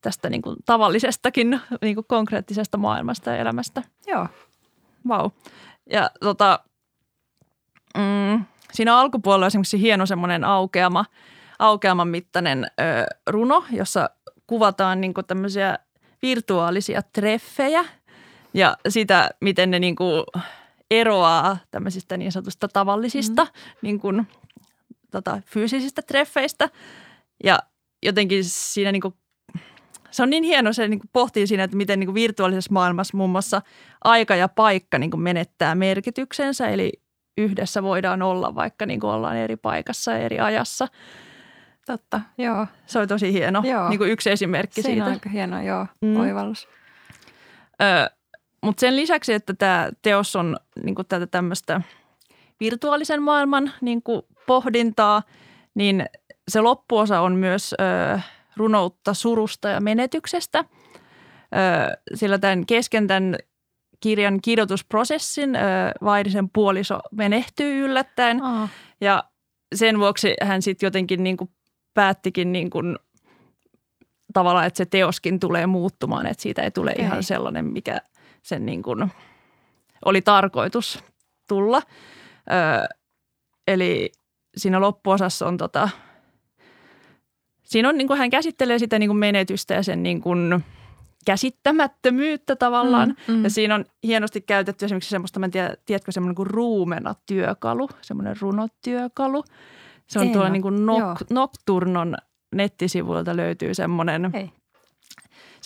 tästä 0.00 0.30
niin 0.30 0.42
kuin 0.42 0.56
tavallisestakin 0.66 1.60
niin 1.82 1.94
kuin 1.94 2.06
konkreettisesta 2.08 2.78
maailmasta 2.78 3.30
ja 3.30 3.36
elämästä. 3.36 3.82
Joo. 4.06 4.26
Vau. 5.08 5.30
Ja 5.90 6.10
tota, 6.20 6.60
mm, 7.98 8.44
siinä 8.72 8.96
alkupuolella 8.96 9.44
on 9.44 9.48
esimerkiksi 9.48 9.80
hieno 9.80 10.06
semmoinen 10.06 10.44
aukeama, 10.44 11.04
aukeaman 11.58 12.08
mittainen 12.08 12.64
ö, 12.64 13.06
runo, 13.26 13.64
jossa 13.70 14.10
kuvataan 14.46 15.00
niin 15.00 15.14
tämmöisiä 15.26 15.78
virtuaalisia 16.22 17.02
treffejä 17.02 17.84
ja 18.54 18.76
sitä, 18.88 19.30
miten 19.40 19.70
ne 19.70 19.78
niin 19.78 19.96
kuin 19.96 20.24
eroaa 20.90 21.58
tämmöisistä 21.70 22.16
niin 22.16 22.32
sanotusta 22.32 22.68
tavallisista 22.68 23.44
mm. 23.44 23.50
niin 23.82 24.00
kuin, 24.00 24.26
tota, 25.10 25.40
fyysisistä 25.46 26.02
treffeistä. 26.02 26.68
Ja 27.44 27.58
jotenkin 28.02 28.44
siinä 28.44 28.92
niin 28.92 29.02
kuin, 29.02 29.14
se 30.10 30.22
on 30.22 30.30
niin 30.30 30.44
hieno, 30.44 30.72
se 30.72 30.88
niin 30.88 31.00
kuin 31.00 31.10
pohtii 31.12 31.46
siinä, 31.46 31.64
että 31.64 31.76
miten 31.76 32.00
niin 32.00 32.06
kuin 32.06 32.14
virtuaalisessa 32.14 32.72
maailmassa 32.72 33.16
muun 33.16 33.30
muassa 33.30 33.62
aika 34.04 34.36
ja 34.36 34.48
paikka 34.48 34.98
niin 34.98 35.10
kuin 35.10 35.20
menettää 35.20 35.74
merkityksensä. 35.74 36.68
Eli 36.68 36.92
yhdessä 37.38 37.82
voidaan 37.82 38.22
olla, 38.22 38.54
vaikka 38.54 38.86
niin 38.86 39.00
kuin 39.00 39.10
ollaan 39.10 39.36
eri 39.36 39.56
paikassa 39.56 40.12
ja 40.12 40.18
eri 40.18 40.40
ajassa. 40.40 40.88
Totta, 41.86 42.20
joo. 42.38 42.66
Se 42.86 42.98
oli 42.98 43.06
tosi 43.06 43.32
hieno, 43.32 43.62
Joo. 43.64 43.88
niin 43.88 43.98
kuin 43.98 44.10
yksi 44.10 44.30
esimerkki 44.30 44.82
Siinä 44.82 44.88
siitä. 44.94 45.06
on 45.06 45.12
aika 45.12 45.30
hieno, 45.30 45.62
joo, 45.62 45.86
Mm. 46.02 46.16
oivallus. 46.16 46.68
Mutta 48.62 48.80
sen 48.80 48.96
lisäksi, 48.96 49.32
että 49.32 49.54
tämä 49.54 49.90
teos 50.02 50.36
on 50.36 50.56
niin 50.84 50.94
kuin 50.94 51.06
tätä 51.08 51.26
tämmöistä 51.26 51.80
virtuaalisen 52.60 53.22
maailman 53.22 53.72
niin 53.80 54.02
kuin 54.02 54.22
pohdintaa, 54.46 55.22
niin 55.74 56.06
se 56.48 56.60
loppuosa 56.60 57.20
on 57.20 57.32
myös 57.32 57.74
ö, 57.80 58.18
runoutta 58.56 59.14
surusta 59.14 59.68
ja 59.68 59.80
menetyksestä. 59.80 60.58
Ö, 60.58 61.96
sillä 62.14 62.38
tämän 62.38 62.66
kesken 62.66 63.06
tämän 63.06 63.36
kirjan 64.00 64.40
kirjoitusprosessin 64.42 65.56
ö, 65.56 65.60
Vairisen 66.04 66.50
puoliso 66.50 67.00
menehtyy 67.12 67.84
yllättäen 67.84 68.42
Aa, 68.42 68.68
ja 69.00 69.24
sen 69.74 69.98
vuoksi 69.98 70.34
hän 70.42 70.62
sitten 70.62 70.86
jotenkin 70.86 71.24
niin 71.24 71.36
kuin 71.36 71.50
päättikin 71.94 72.52
niin 72.52 72.70
kuin 72.70 72.98
tavallaan, 74.32 74.66
että 74.66 74.78
se 74.78 74.86
teoskin 74.86 75.40
tulee 75.40 75.66
muuttumaan, 75.66 76.26
että 76.26 76.42
siitä 76.42 76.62
ei 76.62 76.70
tule 76.70 76.90
Okei. 76.90 77.04
ihan 77.04 77.22
sellainen, 77.22 77.64
mikä 77.64 78.00
sen 78.48 78.66
niin 78.66 78.82
kuin 78.82 79.12
oli 80.04 80.22
tarkoitus 80.22 81.04
tulla. 81.48 81.82
Ö, 82.50 82.94
eli 83.66 84.12
siinä 84.56 84.80
loppuosassa 84.80 85.46
on 85.46 85.56
tota, 85.56 85.88
siinä 87.62 87.88
on 87.88 87.98
niin 87.98 88.08
kuin 88.08 88.18
hän 88.18 88.30
käsittelee 88.30 88.78
sitä 88.78 88.98
niin 88.98 89.08
kuin 89.08 89.16
menetystä 89.16 89.74
ja 89.74 89.82
sen 89.82 90.02
niin 90.02 90.20
kuin 90.20 90.64
käsittämättömyyttä 91.24 92.56
tavallaan. 92.56 93.14
Mm, 93.28 93.34
mm. 93.34 93.44
Ja 93.44 93.50
siinä 93.50 93.74
on 93.74 93.84
hienosti 94.02 94.40
käytetty 94.40 94.84
esimerkiksi 94.84 95.10
semmoista, 95.10 95.40
mä 95.40 95.46
en 95.46 95.50
tiedä, 95.50 95.74
tiedätkö, 95.86 96.12
semmoinen 96.12 96.34
kuin 96.34 96.46
ruumena 96.46 97.14
työkalu, 97.26 97.88
semmoinen 98.00 98.36
runotyökalu. 98.40 99.44
Se 100.06 100.18
on 100.18 100.26
En 100.26 100.32
tuolla 100.32 100.48
oo, 100.48 100.52
niin 100.52 100.62
kuin 100.62 100.86
nok, 100.86 101.18
Nocturnon 101.30 102.16
nettisivuilta 102.54 103.36
löytyy 103.36 103.74
semmoinen. 103.74 104.30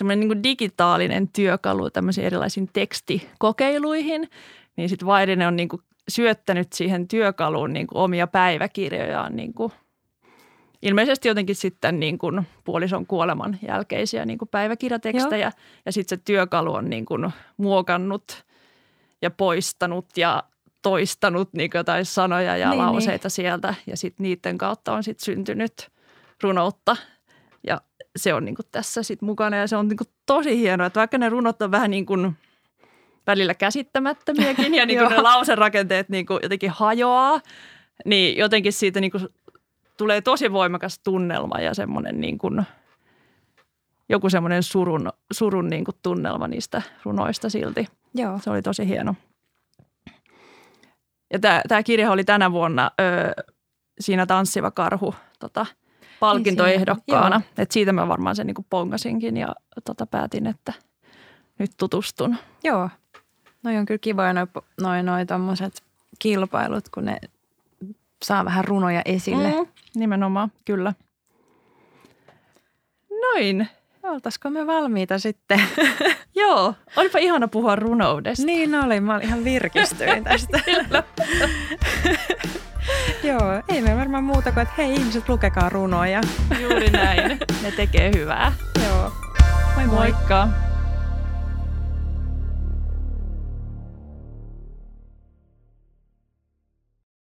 Semmoinen 0.02 0.20
niin 0.20 0.28
kuin 0.28 0.42
digitaalinen 0.42 1.28
työkalu 1.28 1.90
tämmöisiin 1.90 2.26
erilaisiin 2.26 2.70
tekstikokeiluihin. 2.72 4.28
Niin 4.76 4.88
sitten 4.88 5.06
Vairinen 5.06 5.48
on 5.48 5.56
niin 5.56 5.68
kuin 5.68 5.82
syöttänyt 6.08 6.72
siihen 6.72 7.08
työkaluun 7.08 7.72
niin 7.72 7.86
kuin 7.86 8.02
omia 8.02 8.26
päiväkirjojaan 8.26 9.36
niin 9.36 9.54
kuin 9.54 9.72
ilmeisesti 10.82 11.28
jotenkin 11.28 11.56
sitten 11.56 12.00
niin 12.00 12.18
kuin 12.18 12.46
puolison 12.64 13.06
kuoleman 13.06 13.58
jälkeisiä 13.68 14.24
niin 14.24 14.38
kuin 14.38 14.48
päiväkirjatekstejä. 14.48 15.46
Joo. 15.46 15.52
Ja 15.86 15.92
sitten 15.92 16.18
se 16.18 16.22
työkalu 16.24 16.74
on 16.74 16.90
niin 16.90 17.04
kuin 17.04 17.30
muokannut 17.56 18.44
ja 19.22 19.30
poistanut 19.30 20.06
ja 20.16 20.42
toistanut 20.82 21.52
niin 21.52 21.70
kuin 21.70 21.78
jotain 21.78 22.04
sanoja 22.04 22.56
ja 22.56 22.70
Niin, 22.70 22.78
niin, 22.78 22.86
lauseita 22.86 23.26
niin. 23.26 23.30
sieltä. 23.30 23.74
Ja 23.86 23.96
sitten 23.96 24.24
niiden 24.24 24.58
kautta 24.58 24.92
on 24.92 25.04
sitten 25.04 25.24
syntynyt 25.24 25.88
runoutta. 26.42 26.96
Se 28.16 28.34
on 28.34 28.44
niin 28.44 28.54
kuin 28.54 28.66
tässä 28.72 29.02
sitten 29.02 29.26
mukana 29.26 29.56
ja 29.56 29.66
se 29.66 29.76
on 29.76 29.88
niin 29.88 29.96
kuin 29.96 30.08
tosi 30.26 30.58
hienoa, 30.58 30.86
että 30.86 31.00
vaikka 31.00 31.18
ne 31.18 31.28
runot 31.28 31.62
on 31.62 31.70
vähän 31.70 31.90
niin 31.90 32.06
kuin 32.06 32.36
välillä 33.26 33.54
käsittämättömiäkin 33.54 34.74
ja 34.74 34.86
niin 34.86 34.98
kuin 34.98 35.10
ne 35.10 35.20
lauserakenteet 35.20 36.08
niin 36.08 36.26
kuin 36.26 36.38
jotenkin 36.42 36.70
hajoaa, 36.70 37.40
niin 38.04 38.36
jotenkin 38.36 38.72
siitä 38.72 39.00
niin 39.00 39.10
kuin 39.10 39.28
tulee 39.96 40.20
tosi 40.20 40.52
voimakas 40.52 40.98
tunnelma 40.98 41.60
ja 41.60 41.74
semmoinen 41.74 42.20
niin 42.20 42.38
kuin, 42.38 42.62
joku 44.08 44.30
semmoinen 44.30 44.62
surun, 44.62 45.12
surun 45.32 45.68
niin 45.68 45.84
kuin 45.84 45.94
tunnelma 46.02 46.48
niistä 46.48 46.82
runoista 47.04 47.50
silti. 47.50 47.88
Joo. 48.14 48.38
Se 48.42 48.50
oli 48.50 48.62
tosi 48.62 48.88
hieno. 48.88 49.14
Ja 51.32 51.38
tämä, 51.38 51.62
tämä 51.68 51.82
kirja 51.82 52.12
oli 52.12 52.24
tänä 52.24 52.52
vuonna 52.52 52.90
ö, 53.00 53.44
siinä 54.00 54.26
Tanssiva 54.26 54.70
karhu 54.70 55.14
tota, 55.38 55.66
palkintoehdokkaana. 56.22 57.38
Niin 57.38 57.62
Et 57.62 57.70
siitä 57.70 57.92
mä 57.92 58.08
varmaan 58.08 58.36
sen 58.36 58.46
niin 58.46 58.66
pongasinkin 58.70 59.36
ja 59.36 59.48
tota, 59.84 60.06
päätin, 60.06 60.46
että 60.46 60.72
nyt 61.58 61.70
tutustun. 61.76 62.36
Joo. 62.64 62.90
Noi 63.62 63.76
on 63.76 63.86
kyllä 63.86 63.98
kivoja 63.98 64.32
noin 64.32 64.48
noi, 64.80 65.02
noi 65.02 65.26
tommoset 65.26 65.82
kilpailut, 66.18 66.88
kun 66.88 67.04
ne 67.04 67.18
saa 68.22 68.44
vähän 68.44 68.64
runoja 68.64 69.02
esille. 69.04 69.50
Mm. 69.50 69.66
Nimenomaan, 69.94 70.52
kyllä. 70.64 70.94
Noin. 73.10 73.68
Oltaisiko 74.02 74.50
me 74.50 74.66
valmiita 74.66 75.18
sitten? 75.18 75.60
Joo, 76.34 76.74
olipa 76.96 77.18
ihana 77.18 77.48
puhua 77.48 77.76
runoudesta. 77.76 78.46
niin 78.46 78.74
oli, 78.74 79.00
mä 79.00 79.14
olin 79.14 79.26
ihan 79.26 79.44
virkistyin 79.44 80.24
tästä. 80.24 80.60
Joo, 83.22 83.62
ei 83.68 83.82
me 83.82 83.96
varmaan 83.96 84.24
muuta 84.24 84.52
kuin, 84.52 84.62
että 84.62 84.74
hei 84.78 84.94
ihmiset, 84.94 85.28
lukekaa 85.28 85.68
runoja. 85.68 86.20
Juuri 86.60 86.90
näin, 86.90 87.38
ne 87.62 87.70
tekee 87.76 88.10
hyvää. 88.16 88.52
Joo. 88.84 89.12
Moi 89.76 89.86
moi. 89.86 89.94
Moikka. 89.96 90.48